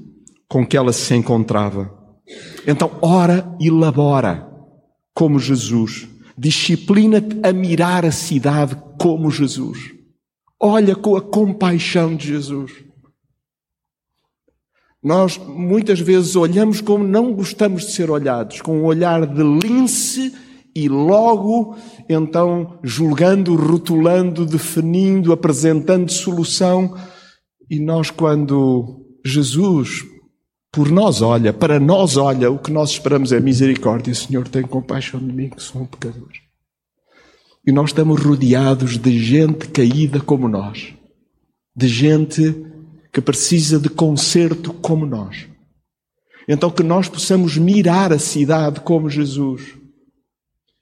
com 0.47 0.63
que 0.63 0.77
ela 0.77 0.93
se 0.93 1.15
encontrava. 1.15 1.91
Então, 2.67 2.91
ora 3.01 3.51
e 3.59 3.71
labora 3.71 4.52
como 5.13 5.39
Jesus. 5.39 6.07
Disciplina-te 6.37 7.39
a 7.43 7.53
mirar 7.53 8.05
a 8.05 8.11
cidade 8.11 8.75
como 8.99 9.29
Jesus. 9.29 9.91
Olha 10.59 10.95
com 10.95 11.15
a 11.15 11.21
compaixão 11.21 12.15
de 12.15 12.27
Jesus. 12.27 12.71
Nós 15.03 15.37
muitas 15.37 15.99
vezes 15.99 16.35
olhamos 16.35 16.79
como 16.79 17.03
não 17.03 17.33
gostamos 17.33 17.85
de 17.85 17.91
ser 17.91 18.09
olhados, 18.09 18.61
com 18.61 18.79
um 18.79 18.85
olhar 18.85 19.27
de 19.27 19.43
lince 19.43 20.33
e 20.73 20.87
logo 20.87 21.75
então 22.09 22.79
julgando, 22.81 23.55
rotulando, 23.55 24.45
definindo, 24.45 25.33
apresentando 25.33 26.11
solução. 26.11 26.97
E 27.69 27.79
nós, 27.79 28.09
quando 28.09 29.05
Jesus 29.25 30.12
por 30.73 30.89
nós 30.89 31.21
olha, 31.21 31.53
para 31.53 31.79
nós 31.79 32.17
olha, 32.17 32.49
o 32.49 32.57
que 32.57 32.71
nós 32.71 32.89
esperamos 32.89 33.31
é 33.31 33.39
misericórdia. 33.39 34.11
Senhor, 34.15 34.47
tem 34.47 34.63
compaixão 34.63 35.19
de 35.19 35.31
mim, 35.31 35.47
que 35.47 35.61
sou 35.61 35.83
um 35.83 35.85
pecador. 35.85 36.31
E 37.63 37.71
nós 37.71 37.91
estamos 37.91 38.19
rodeados 38.19 38.97
de 38.97 39.19
gente 39.23 39.67
caída 39.67 40.19
como 40.19 40.49
nós, 40.49 40.95
de 41.75 41.87
gente 41.87 42.65
que 43.13 43.21
precisa 43.21 43.79
de 43.79 43.87
conserto 43.87 44.73
como 44.73 45.05
nós. 45.05 45.45
Então 46.47 46.71
que 46.71 46.81
nós 46.81 47.07
possamos 47.07 47.55
mirar 47.55 48.11
a 48.11 48.17
cidade 48.17 48.79
como 48.79 49.11
Jesus. 49.11 49.77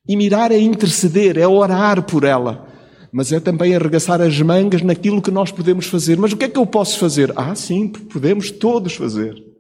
E 0.07 0.15
mirar 0.15 0.53
é 0.53 0.57
interceder, 0.57 1.37
é 1.37 1.45
orar 1.45 2.01
por 2.03 2.23
ela. 2.23 2.65
Mas 3.11 3.33
é 3.33 3.41
também 3.41 3.75
arregaçar 3.75 4.21
as 4.21 4.39
mangas 4.41 4.81
naquilo 4.83 5.21
que 5.21 5.31
nós 5.31 5.51
podemos 5.51 5.85
fazer. 5.87 6.17
Mas 6.17 6.31
o 6.31 6.37
que 6.37 6.45
é 6.45 6.49
que 6.49 6.57
eu 6.57 6.65
posso 6.65 6.97
fazer? 6.97 7.33
Ah, 7.35 7.53
sim, 7.55 7.89
podemos 7.89 8.51
todos 8.51 8.95
fazer. 8.95 9.50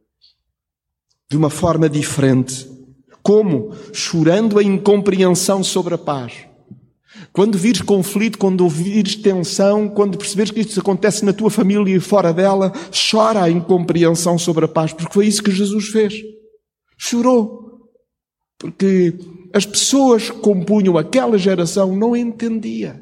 De 1.31 1.37
uma 1.37 1.49
forma 1.49 1.87
diferente. 1.87 2.69
Como? 3.23 3.73
Chorando 3.93 4.59
a 4.59 4.63
incompreensão 4.63 5.63
sobre 5.63 5.93
a 5.93 5.97
paz. 5.97 6.33
Quando 7.31 7.57
vires 7.57 7.81
conflito, 7.81 8.37
quando 8.37 8.59
ouvires 8.65 9.15
tensão, 9.15 9.87
quando 9.87 10.17
perceberes 10.17 10.51
que 10.51 10.59
isto 10.59 10.77
acontece 10.81 11.23
na 11.23 11.31
tua 11.31 11.49
família 11.49 11.95
e 11.95 12.01
fora 12.01 12.33
dela, 12.33 12.73
chora 13.09 13.43
a 13.43 13.49
incompreensão 13.49 14.37
sobre 14.37 14.65
a 14.65 14.67
paz, 14.67 14.91
porque 14.91 15.13
foi 15.13 15.25
isso 15.25 15.41
que 15.41 15.51
Jesus 15.51 15.87
fez. 15.87 16.15
Chorou. 16.97 17.79
Porque 18.59 19.17
as 19.53 19.65
pessoas 19.65 20.29
que 20.29 20.37
compunham 20.39 20.97
aquela 20.97 21.37
geração 21.37 21.95
não 21.95 22.13
entendia. 22.13 23.01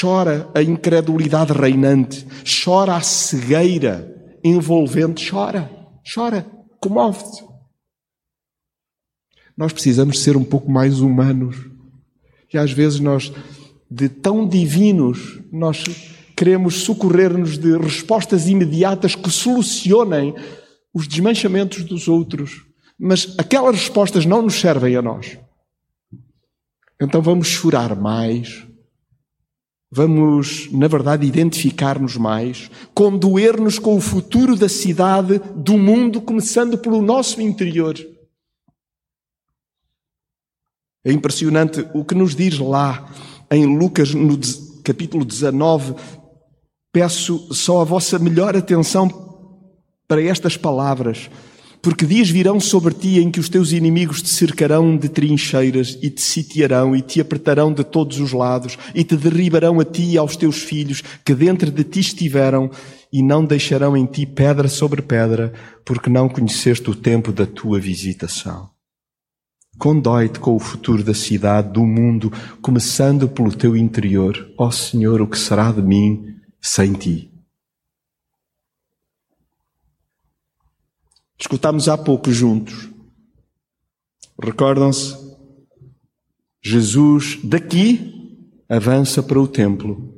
Chora 0.00 0.48
a 0.54 0.62
incredulidade 0.62 1.52
reinante, 1.52 2.24
chora 2.64 2.94
a 2.94 3.00
cegueira 3.00 4.38
envolvente, 4.44 5.28
chora, 5.28 5.81
chora, 6.02 6.46
comove-te. 6.80 7.44
Nós 9.56 9.72
precisamos 9.72 10.20
ser 10.20 10.36
um 10.36 10.44
pouco 10.44 10.70
mais 10.70 11.00
humanos. 11.00 11.56
E 12.52 12.58
às 12.58 12.72
vezes 12.72 13.00
nós, 13.00 13.32
de 13.90 14.08
tão 14.08 14.46
divinos, 14.46 15.40
nós 15.50 15.84
queremos 16.36 16.82
socorrer-nos 16.82 17.58
de 17.58 17.76
respostas 17.76 18.48
imediatas 18.48 19.14
que 19.14 19.30
solucionem 19.30 20.34
os 20.92 21.06
desmanchamentos 21.06 21.84
dos 21.84 22.08
outros. 22.08 22.66
Mas 22.98 23.34
aquelas 23.38 23.76
respostas 23.76 24.26
não 24.26 24.42
nos 24.42 24.54
servem 24.54 24.96
a 24.96 25.02
nós. 25.02 25.38
Então 27.00 27.20
vamos 27.20 27.48
chorar 27.48 27.96
mais, 27.96 28.66
vamos, 29.94 30.72
na 30.72 30.88
verdade, 30.88 31.26
identificar-nos 31.26 32.16
mais, 32.16 32.70
condoer-nos 32.94 33.78
com 33.78 33.94
o 33.94 34.00
futuro 34.00 34.56
da 34.56 34.68
cidade, 34.68 35.38
do 35.54 35.76
mundo, 35.76 36.22
começando 36.22 36.78
pelo 36.78 37.02
nosso 37.02 37.42
interior. 37.42 37.94
É 41.04 41.12
impressionante 41.12 41.86
o 41.92 42.04
que 42.06 42.14
nos 42.14 42.34
diz 42.34 42.58
lá 42.58 43.06
em 43.50 43.66
Lucas, 43.66 44.14
no 44.14 44.38
capítulo 44.82 45.26
19. 45.26 45.94
Peço 46.90 47.52
só 47.52 47.82
a 47.82 47.84
vossa 47.84 48.18
melhor 48.18 48.56
atenção 48.56 49.10
para 50.08 50.22
estas 50.22 50.56
palavras. 50.56 51.28
Porque 51.82 52.06
dias 52.06 52.30
virão 52.30 52.60
sobre 52.60 52.94
ti 52.94 53.18
em 53.18 53.28
que 53.28 53.40
os 53.40 53.48
teus 53.48 53.72
inimigos 53.72 54.22
te 54.22 54.28
cercarão 54.28 54.96
de 54.96 55.08
trincheiras 55.08 55.98
e 56.00 56.08
te 56.10 56.20
sitiarão 56.22 56.94
e 56.94 57.02
te 57.02 57.20
apertarão 57.20 57.72
de 57.72 57.82
todos 57.82 58.20
os 58.20 58.32
lados 58.32 58.78
e 58.94 59.02
te 59.02 59.16
derribarão 59.16 59.80
a 59.80 59.84
ti 59.84 60.12
e 60.12 60.16
aos 60.16 60.36
teus 60.36 60.62
filhos 60.62 61.02
que 61.24 61.34
dentro 61.34 61.72
de 61.72 61.82
ti 61.82 61.98
estiveram 61.98 62.70
e 63.12 63.20
não 63.20 63.44
deixarão 63.44 63.96
em 63.96 64.06
ti 64.06 64.24
pedra 64.24 64.68
sobre 64.68 65.02
pedra 65.02 65.52
porque 65.84 66.08
não 66.08 66.28
conheceste 66.28 66.88
o 66.88 66.94
tempo 66.94 67.32
da 67.32 67.46
tua 67.46 67.80
visitação. 67.80 68.70
Condói-te 69.76 70.38
com 70.38 70.54
o 70.54 70.60
futuro 70.60 71.02
da 71.02 71.14
cidade, 71.14 71.72
do 71.72 71.84
mundo, 71.84 72.32
começando 72.60 73.28
pelo 73.28 73.52
teu 73.52 73.76
interior. 73.76 74.48
Ó 74.56 74.68
oh 74.68 74.70
Senhor, 74.70 75.20
o 75.20 75.26
que 75.26 75.36
será 75.36 75.72
de 75.72 75.82
mim 75.82 76.26
sem 76.60 76.92
ti? 76.92 77.31
Escutámos 81.42 81.88
há 81.88 81.98
pouco 81.98 82.30
juntos. 82.30 82.88
Recordam-se? 84.40 85.16
Jesus 86.62 87.40
daqui 87.42 88.48
avança 88.68 89.20
para 89.24 89.40
o 89.40 89.48
templo. 89.48 90.14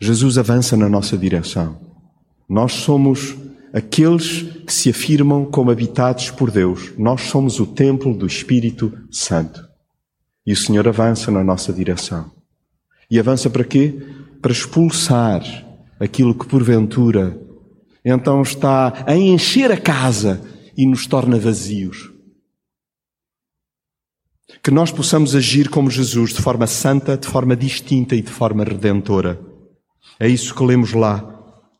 Jesus 0.00 0.38
avança 0.38 0.78
na 0.78 0.88
nossa 0.88 1.18
direção. 1.18 1.78
Nós 2.48 2.72
somos 2.72 3.36
aqueles 3.74 4.44
que 4.64 4.72
se 4.72 4.88
afirmam 4.88 5.44
como 5.44 5.70
habitados 5.70 6.30
por 6.30 6.50
Deus. 6.50 6.94
Nós 6.96 7.20
somos 7.20 7.60
o 7.60 7.66
templo 7.66 8.16
do 8.16 8.26
Espírito 8.26 8.98
Santo. 9.10 9.62
E 10.46 10.54
o 10.54 10.56
Senhor 10.56 10.88
avança 10.88 11.30
na 11.30 11.44
nossa 11.44 11.70
direção. 11.70 12.32
E 13.10 13.20
avança 13.20 13.50
para 13.50 13.62
quê? 13.62 13.94
Para 14.40 14.52
expulsar 14.52 15.42
aquilo 16.00 16.34
que 16.34 16.46
porventura 16.46 17.38
então 18.04 18.42
está 18.42 19.04
a 19.06 19.16
encher 19.16 19.70
a 19.70 19.76
casa 19.76 20.42
e 20.76 20.86
nos 20.86 21.06
torna 21.06 21.38
vazios. 21.38 22.10
Que 24.62 24.70
nós 24.70 24.90
possamos 24.90 25.34
agir 25.34 25.68
como 25.68 25.90
Jesus, 25.90 26.32
de 26.32 26.42
forma 26.42 26.66
santa, 26.66 27.16
de 27.16 27.26
forma 27.26 27.56
distinta 27.56 28.14
e 28.14 28.22
de 28.22 28.30
forma 28.30 28.64
redentora. 28.64 29.40
É 30.20 30.28
isso 30.28 30.54
que 30.54 30.62
lemos 30.62 30.92
lá, 30.92 31.32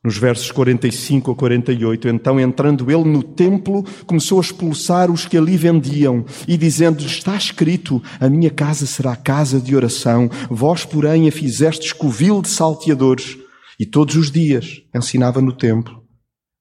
nos 0.03 0.17
versos 0.17 0.51
45 0.51 1.31
a 1.31 1.35
48. 1.35 2.09
Então, 2.09 2.39
entrando 2.39 2.91
ele 2.91 3.09
no 3.09 3.23
templo, 3.23 3.83
começou 4.05 4.37
a 4.39 4.41
expulsar 4.41 5.09
os 5.09 5.25
que 5.25 5.37
ali 5.37 5.55
vendiam 5.55 6.25
e 6.47 6.57
dizendo: 6.57 7.05
Está 7.05 7.37
escrito, 7.37 8.01
a 8.19 8.29
minha 8.29 8.49
casa 8.49 8.85
será 8.85 9.15
casa 9.15 9.61
de 9.61 9.75
oração, 9.75 10.29
vós, 10.49 10.83
porém, 10.83 11.27
a 11.27 11.31
fizestes 11.31 11.93
covil 11.93 12.41
de 12.41 12.49
salteadores. 12.49 13.37
E 13.79 13.85
todos 13.85 14.15
os 14.15 14.29
dias 14.29 14.81
ensinava 14.93 15.41
no 15.41 15.53
templo. 15.53 16.02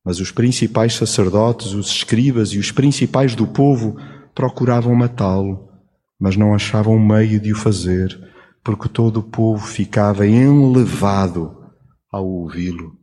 Mas 0.05 0.19
os 0.19 0.33
principais 0.33 0.95
sacerdotes, 0.95 1.73
os 1.73 1.89
escribas 1.89 2.51
e 2.51 2.59
os 2.59 2.73
principais 2.73 3.35
do 3.35 3.47
povo 3.47 3.97
procuravam 4.35 4.95
matá-lo, 4.95 5.69
mas 6.19 6.37
não 6.37 6.55
achavam 6.55 6.99
meio 6.99 7.39
de 7.41 7.53
o 7.53 7.57
fazer, 7.57 8.19
porque 8.65 8.89
todo 8.89 9.21
o 9.21 9.23
povo 9.23 9.65
ficava 9.65 10.27
enlevado 10.27 11.57
ao 12.11 12.27
ouvi-lo. 12.27 12.99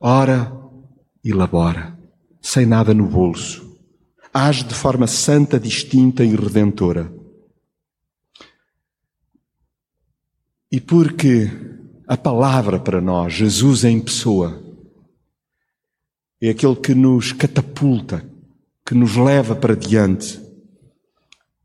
Ora 0.00 0.52
e 1.22 1.32
labora, 1.32 1.98
sem 2.40 2.64
nada 2.66 2.94
no 2.94 3.06
bolso, 3.06 3.78
age 4.32 4.64
de 4.64 4.74
forma 4.74 5.06
santa, 5.06 5.58
distinta 5.58 6.24
e 6.24 6.34
redentora. 6.34 7.12
E 10.72 10.80
porque 10.80 11.50
a 12.06 12.16
palavra 12.16 12.78
para 12.78 13.00
nós, 13.00 13.32
Jesus 13.32 13.84
em 13.84 14.00
pessoa, 14.00 14.69
é 16.42 16.50
aquele 16.50 16.76
que 16.76 16.94
nos 16.94 17.32
catapulta, 17.32 18.24
que 18.86 18.94
nos 18.94 19.14
leva 19.14 19.54
para 19.54 19.76
diante. 19.76 20.40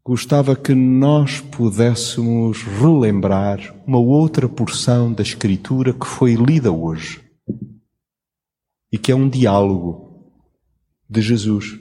Gostava 0.04 0.56
que 0.56 0.76
nós 0.76 1.40
pudéssemos 1.40 2.62
relembrar 2.62 3.74
uma 3.88 3.98
outra 3.98 4.50
porção 4.50 5.14
da 5.14 5.24
Escritura 5.24 5.94
que 5.94 6.06
foi 6.06 6.36
lida 6.36 6.72
hoje 6.72 7.24
e 8.92 8.98
que 8.98 9.12
é 9.12 9.16
um 9.16 9.30
diálogo 9.30 10.34
de 11.10 11.22
Jesus. 11.22 11.80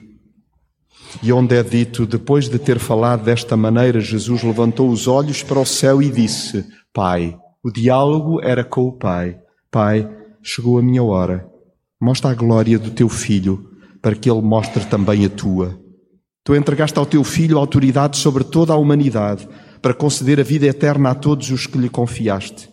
E 1.21 1.31
onde 1.31 1.55
é 1.55 1.61
dito, 1.61 2.05
depois 2.05 2.49
de 2.49 2.57
ter 2.57 2.79
falado 2.79 3.25
desta 3.25 3.55
maneira, 3.55 3.99
Jesus 3.99 4.41
levantou 4.41 4.89
os 4.89 5.07
olhos 5.07 5.43
para 5.43 5.59
o 5.59 5.65
céu 5.65 6.01
e 6.01 6.09
disse: 6.09 6.65
Pai, 6.93 7.37
o 7.61 7.69
diálogo 7.69 8.41
era 8.41 8.63
com 8.63 8.85
o 8.87 8.91
Pai. 8.91 9.39
Pai, 9.69 10.09
chegou 10.41 10.79
a 10.79 10.81
minha 10.81 11.03
hora 11.03 11.54
Mostra 12.01 12.31
a 12.31 12.35
glória 12.35 12.77
do 12.77 12.91
teu 12.91 13.07
filho, 13.07 13.71
para 14.01 14.15
que 14.15 14.29
ele 14.29 14.41
mostre 14.41 14.85
também 14.85 15.25
a 15.25 15.29
tua. 15.29 15.79
Tu 16.43 16.55
entregaste 16.55 16.99
ao 16.99 17.05
teu 17.05 17.23
filho 17.23 17.57
autoridade 17.57 18.17
sobre 18.17 18.43
toda 18.43 18.73
a 18.73 18.77
humanidade, 18.77 19.47
para 19.81 19.93
conceder 19.93 20.39
a 20.39 20.43
vida 20.43 20.65
eterna 20.65 21.11
a 21.11 21.15
todos 21.15 21.49
os 21.51 21.65
que 21.65 21.77
lhe 21.77 21.89
confiaste. 21.89 22.69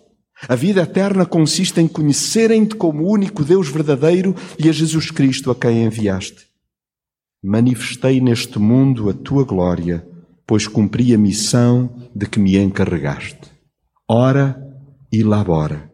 A 0.49 0.57
vida 0.57 0.83
eterna 0.83 1.25
consiste 1.25 1.81
em 1.81 1.87
conhecerem-te 1.87 2.75
como 2.75 3.05
o 3.05 3.13
único 3.13 3.45
Deus 3.45 3.69
verdadeiro 3.69 4.35
e 4.59 4.69
a 4.69 4.73
Jesus 4.73 5.11
Cristo 5.11 5.51
a 5.51 5.55
quem 5.55 5.85
enviaste. 5.85 6.47
Manifestei 7.43 8.21
neste 8.21 8.59
mundo 8.59 9.09
a 9.09 9.15
tua 9.15 9.45
glória, 9.45 10.07
pois 10.47 10.67
cumpri 10.67 11.15
a 11.15 11.19
missão 11.19 12.09
de 12.15 12.27
que 12.27 12.41
me 12.41 12.57
encarregaste. 12.59 13.53
Ora 14.09 14.61
e 15.13 15.23
labora. 15.23 15.91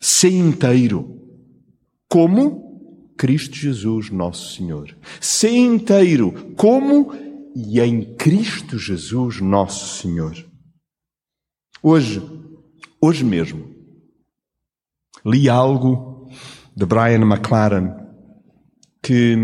Sê 0.00 0.30
inteiro 0.30 1.19
como 2.10 3.14
Cristo 3.16 3.54
Jesus, 3.54 4.10
nosso 4.10 4.56
Senhor. 4.56 4.96
Ser 5.20 5.56
inteiro, 5.56 6.52
como 6.56 7.12
e 7.54 7.80
em 7.80 8.16
Cristo 8.16 8.76
Jesus, 8.76 9.40
nosso 9.40 10.00
Senhor. 10.00 10.34
Hoje, 11.80 12.20
hoje 13.00 13.24
mesmo, 13.24 13.64
li 15.24 15.48
algo 15.48 16.28
de 16.76 16.84
Brian 16.84 17.20
McLaren 17.20 17.94
que 19.00 19.36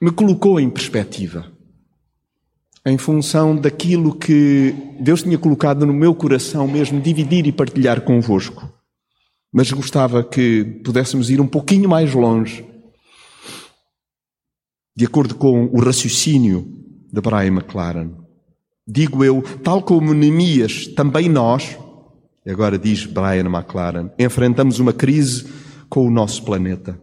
me 0.00 0.12
colocou 0.14 0.60
em 0.60 0.70
perspectiva, 0.70 1.50
em 2.86 2.96
função 2.96 3.56
daquilo 3.56 4.16
que 4.16 4.74
Deus 5.00 5.22
tinha 5.22 5.38
colocado 5.38 5.84
no 5.84 5.92
meu 5.92 6.14
coração 6.14 6.68
mesmo, 6.68 7.00
dividir 7.00 7.46
e 7.46 7.52
partilhar 7.52 8.02
convosco. 8.02 8.77
Mas 9.52 9.70
gostava 9.70 10.22
que 10.22 10.64
pudéssemos 10.84 11.30
ir 11.30 11.40
um 11.40 11.46
pouquinho 11.46 11.88
mais 11.88 12.12
longe, 12.12 12.66
de 14.96 15.04
acordo 15.06 15.34
com 15.34 15.66
o 15.66 15.80
raciocínio 15.80 16.66
de 17.12 17.20
Brian 17.20 17.54
McLaren. 17.54 18.10
Digo 18.86 19.24
eu, 19.24 19.42
tal 19.62 19.82
como 19.82 20.12
Neemias, 20.12 20.86
também 20.88 21.28
nós, 21.28 21.78
agora 22.46 22.78
diz 22.78 23.06
Brian 23.06 23.46
McLaren, 23.46 24.10
enfrentamos 24.18 24.78
uma 24.78 24.92
crise 24.92 25.46
com 25.88 26.06
o 26.06 26.10
nosso 26.10 26.42
planeta. 26.42 27.00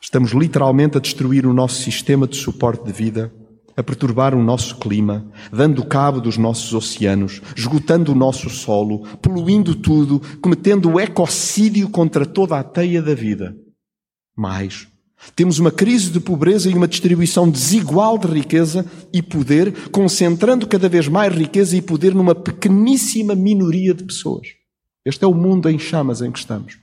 Estamos 0.00 0.32
literalmente 0.32 0.98
a 0.98 1.00
destruir 1.00 1.46
o 1.46 1.54
nosso 1.54 1.80
sistema 1.82 2.26
de 2.26 2.36
suporte 2.36 2.84
de 2.84 2.92
vida, 2.92 3.32
a 3.76 3.82
perturbar 3.82 4.34
o 4.34 4.42
nosso 4.42 4.76
clima, 4.76 5.26
dando 5.52 5.84
cabo 5.84 6.20
dos 6.20 6.36
nossos 6.36 6.72
oceanos, 6.74 7.40
esgotando 7.56 8.12
o 8.12 8.14
nosso 8.14 8.50
solo, 8.50 9.00
poluindo 9.18 9.74
tudo, 9.74 10.20
cometendo 10.40 10.90
o 10.90 11.00
ecocídio 11.00 11.88
contra 11.88 12.26
toda 12.26 12.58
a 12.58 12.62
teia 12.62 13.02
da 13.02 13.14
vida. 13.14 13.56
Mais, 14.36 14.88
temos 15.36 15.58
uma 15.58 15.70
crise 15.70 16.10
de 16.10 16.20
pobreza 16.20 16.68
e 16.68 16.74
uma 16.74 16.88
distribuição 16.88 17.48
desigual 17.48 18.18
de 18.18 18.26
riqueza 18.26 18.84
e 19.12 19.22
poder, 19.22 19.88
concentrando 19.90 20.66
cada 20.66 20.88
vez 20.88 21.08
mais 21.08 21.32
riqueza 21.32 21.76
e 21.76 21.82
poder 21.82 22.14
numa 22.14 22.34
pequeníssima 22.34 23.34
minoria 23.34 23.94
de 23.94 24.04
pessoas. 24.04 24.48
Este 25.04 25.24
é 25.24 25.26
o 25.26 25.34
mundo 25.34 25.68
em 25.68 25.78
chamas 25.78 26.20
em 26.20 26.30
que 26.30 26.38
estamos. 26.38 26.78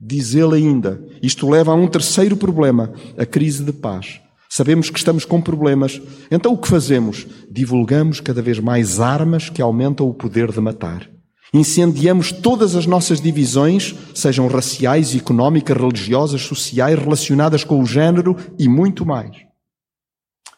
Diz 0.00 0.34
ele 0.34 0.54
ainda, 0.54 1.04
isto 1.20 1.48
leva 1.50 1.72
a 1.72 1.74
um 1.74 1.88
terceiro 1.88 2.36
problema, 2.36 2.92
a 3.16 3.26
crise 3.26 3.64
de 3.64 3.72
paz. 3.72 4.20
Sabemos 4.58 4.90
que 4.90 4.98
estamos 4.98 5.24
com 5.24 5.40
problemas, 5.40 6.02
então 6.32 6.52
o 6.52 6.58
que 6.58 6.66
fazemos? 6.66 7.28
Divulgamos 7.48 8.18
cada 8.18 8.42
vez 8.42 8.58
mais 8.58 8.98
armas 8.98 9.48
que 9.48 9.62
aumentam 9.62 10.08
o 10.08 10.12
poder 10.12 10.50
de 10.50 10.60
matar. 10.60 11.08
Incendiamos 11.54 12.32
todas 12.32 12.74
as 12.74 12.84
nossas 12.84 13.20
divisões, 13.20 13.94
sejam 14.12 14.48
raciais, 14.48 15.14
económicas, 15.14 15.76
religiosas, 15.76 16.40
sociais, 16.40 16.98
relacionadas 16.98 17.62
com 17.62 17.80
o 17.80 17.86
género 17.86 18.36
e 18.58 18.68
muito 18.68 19.06
mais. 19.06 19.30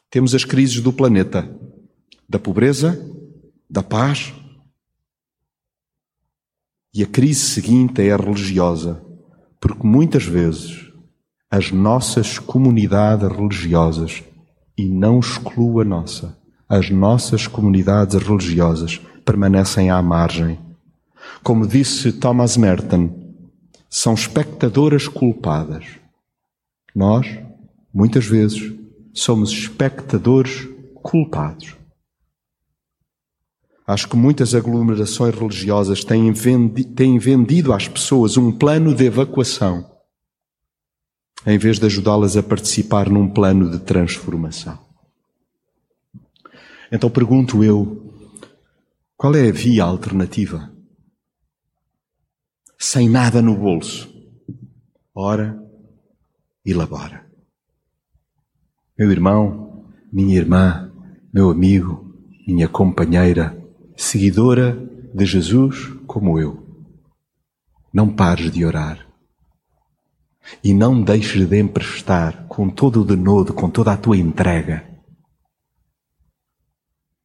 Temos 0.09 0.35
as 0.35 0.47
crises 0.47 0.81
do 0.81 0.95
planeta, 0.95 1.55
da 2.27 2.39
pobreza, 2.39 2.99
da 3.69 3.83
paz. 3.83 4.33
E 6.95 7.03
a 7.03 7.07
crise 7.07 7.41
seguinte 7.41 8.01
é 8.01 8.13
a 8.13 8.17
religiosa, 8.17 9.05
porque 9.61 9.87
muitas 9.87 10.25
vezes 10.25 10.90
as 11.51 11.73
nossas 11.73 12.39
comunidades 12.39 13.29
religiosas, 13.29 14.23
e 14.79 14.87
não 14.87 15.19
excluo 15.19 15.81
a 15.81 15.85
nossa, 15.85 16.39
as 16.69 16.91
nossas 16.91 17.49
comunidades 17.49 18.15
religiosas 18.23 19.01
permanecem 19.25 19.91
à 19.91 20.01
margem. 20.01 20.59
Como 21.43 21.67
disse 21.67 22.13
Thomas 22.13 22.57
Merton, 22.57 23.35
são 23.89 24.15
espectadoras 24.15 25.09
culpadas. 25.09 25.85
Nós, 26.95 27.27
muitas 27.93 28.25
vezes, 28.27 28.73
somos 29.13 29.51
espectadores 29.51 30.69
culpados. 31.03 31.75
Acho 33.85 34.09
que 34.09 34.17
muitas 34.17 34.55
aglomerações 34.55 35.35
religiosas 35.35 36.05
têm, 36.05 36.31
vendi, 36.31 36.85
têm 36.85 37.19
vendido 37.19 37.73
às 37.73 37.89
pessoas 37.89 38.37
um 38.37 38.53
plano 38.53 38.95
de 38.95 39.05
evacuação, 39.05 39.85
em 41.47 41.59
vez 41.59 41.79
de 41.79 41.87
ajudá-las 41.87 42.37
a 42.37 42.43
participar 42.43 43.09
num 43.09 43.29
plano 43.29 43.71
de 43.71 43.79
transformação. 43.79 44.79
Então 46.93 47.09
pergunto 47.09 47.63
eu, 47.63 48.13
qual 49.17 49.35
é 49.35 49.49
a 49.49 49.53
via 49.53 49.85
alternativa? 49.85 50.73
Sem 52.79 53.09
nada 53.09 53.41
no 53.41 53.55
bolso. 53.55 54.09
Ora 55.15 55.63
e 56.65 56.73
labora. 56.73 57.27
Meu 58.99 59.11
irmão, 59.11 59.85
minha 60.13 60.37
irmã, 60.37 60.93
meu 61.33 61.51
amigo, 61.51 62.15
minha 62.47 62.69
companheira, 62.69 63.57
seguidora 63.97 64.77
de 65.15 65.25
Jesus 65.25 65.93
como 66.07 66.39
eu. 66.39 66.67
Não 67.93 68.09
pares 68.15 68.51
de 68.51 68.65
orar. 68.65 69.10
E 70.63 70.73
não 70.75 71.03
deixes 71.03 71.49
de 71.49 71.59
emprestar 71.59 72.47
com 72.49 72.69
todo 72.69 73.03
o 73.03 73.05
denodo, 73.05 73.53
com 73.53 73.69
toda 73.71 73.93
a 73.93 73.97
tua 73.97 74.17
entrega, 74.17 74.91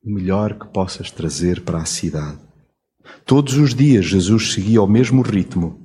o 0.06 0.14
melhor 0.14 0.54
que 0.60 0.68
possas 0.68 1.10
trazer 1.10 1.62
para 1.62 1.80
a 1.80 1.86
cidade. 1.86 2.38
Todos 3.26 3.58
os 3.58 3.74
dias 3.74 4.06
Jesus 4.06 4.54
seguia 4.54 4.82
o 4.82 4.88
mesmo 4.88 5.24
ritmo. 5.24 5.80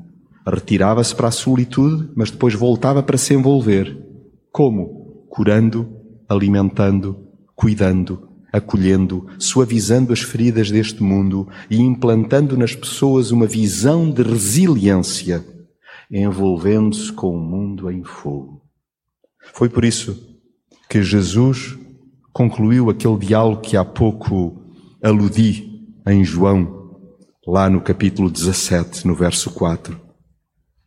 Retirava-se 0.46 1.14
para 1.14 1.28
a 1.28 1.32
solitude, 1.32 2.10
mas 2.14 2.30
depois 2.30 2.54
voltava 2.54 3.02
para 3.02 3.16
se 3.16 3.32
envolver. 3.32 3.96
Como? 4.52 5.26
Curando, 5.30 5.88
alimentando, 6.28 7.28
cuidando, 7.54 8.28
acolhendo, 8.52 9.26
suavizando 9.38 10.12
as 10.12 10.20
feridas 10.20 10.70
deste 10.70 11.02
mundo 11.02 11.48
e 11.70 11.80
implantando 11.80 12.58
nas 12.58 12.74
pessoas 12.74 13.30
uma 13.30 13.46
visão 13.46 14.10
de 14.10 14.22
resiliência, 14.22 15.44
envolvendo-se 16.10 17.12
com 17.12 17.36
o 17.36 17.40
mundo 17.40 17.90
em 17.90 18.02
fogo. 18.02 18.62
Foi 19.54 19.68
por 19.68 19.84
isso 19.84 20.38
que 20.88 21.02
Jesus 21.02 21.78
concluiu 22.32 22.90
aquele 22.90 23.18
diálogo 23.18 23.60
que 23.60 23.76
há 23.76 23.84
pouco 23.84 24.60
aludi 25.02 25.84
em 26.06 26.24
João, 26.24 26.98
lá 27.46 27.70
no 27.70 27.80
capítulo 27.80 28.30
17, 28.30 29.06
no 29.06 29.14
verso 29.14 29.50
4. 29.50 29.98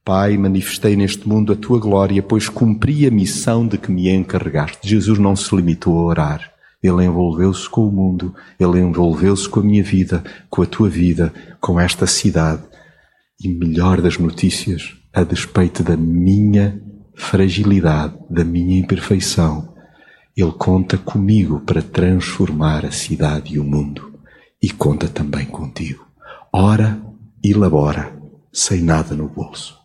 Pai, 0.03 0.37
manifestei 0.37 0.95
neste 0.95 1.27
mundo 1.27 1.53
a 1.53 1.55
tua 1.55 1.79
glória, 1.79 2.21
pois 2.21 2.49
cumpri 2.49 3.07
a 3.07 3.11
missão 3.11 3.65
de 3.67 3.77
que 3.77 3.91
me 3.91 4.09
encarregaste. 4.09 4.87
Jesus 4.87 5.17
não 5.17 5.35
se 5.35 5.55
limitou 5.55 5.97
a 5.99 6.03
orar 6.03 6.53
ele 6.83 7.05
envolveu-se 7.05 7.69
com 7.69 7.87
o 7.87 7.91
mundo, 7.91 8.35
ele 8.59 8.79
envolveu-se 8.79 9.47
com 9.47 9.61
a 9.61 9.63
minha 9.63 9.81
vida, 9.81 10.21
com 10.49 10.61
a 10.61 10.65
tua 10.65 10.89
vida, 10.89 11.33
com 11.61 11.79
esta 11.79 12.05
cidade. 12.05 12.61
E 13.41 13.47
melhor 13.47 14.01
das 14.01 14.17
notícias, 14.17 14.93
a 15.13 15.23
despeito 15.23 15.83
da 15.83 15.95
minha 15.95 16.81
fragilidade, 17.13 18.15
da 18.29 18.43
minha 18.43 18.79
imperfeição, 18.79 19.73
ele 20.35 20.51
conta 20.53 20.97
comigo 20.97 21.59
para 21.59 21.83
transformar 21.83 22.83
a 22.85 22.91
cidade 22.91 23.53
e 23.53 23.59
o 23.59 23.63
mundo. 23.63 24.19
E 24.61 24.71
conta 24.71 25.07
também 25.07 25.45
contigo. 25.45 26.07
Ora 26.51 26.99
e 27.43 27.53
labora, 27.53 28.17
sem 28.51 28.81
nada 28.81 29.13
no 29.13 29.27
bolso. 29.27 29.82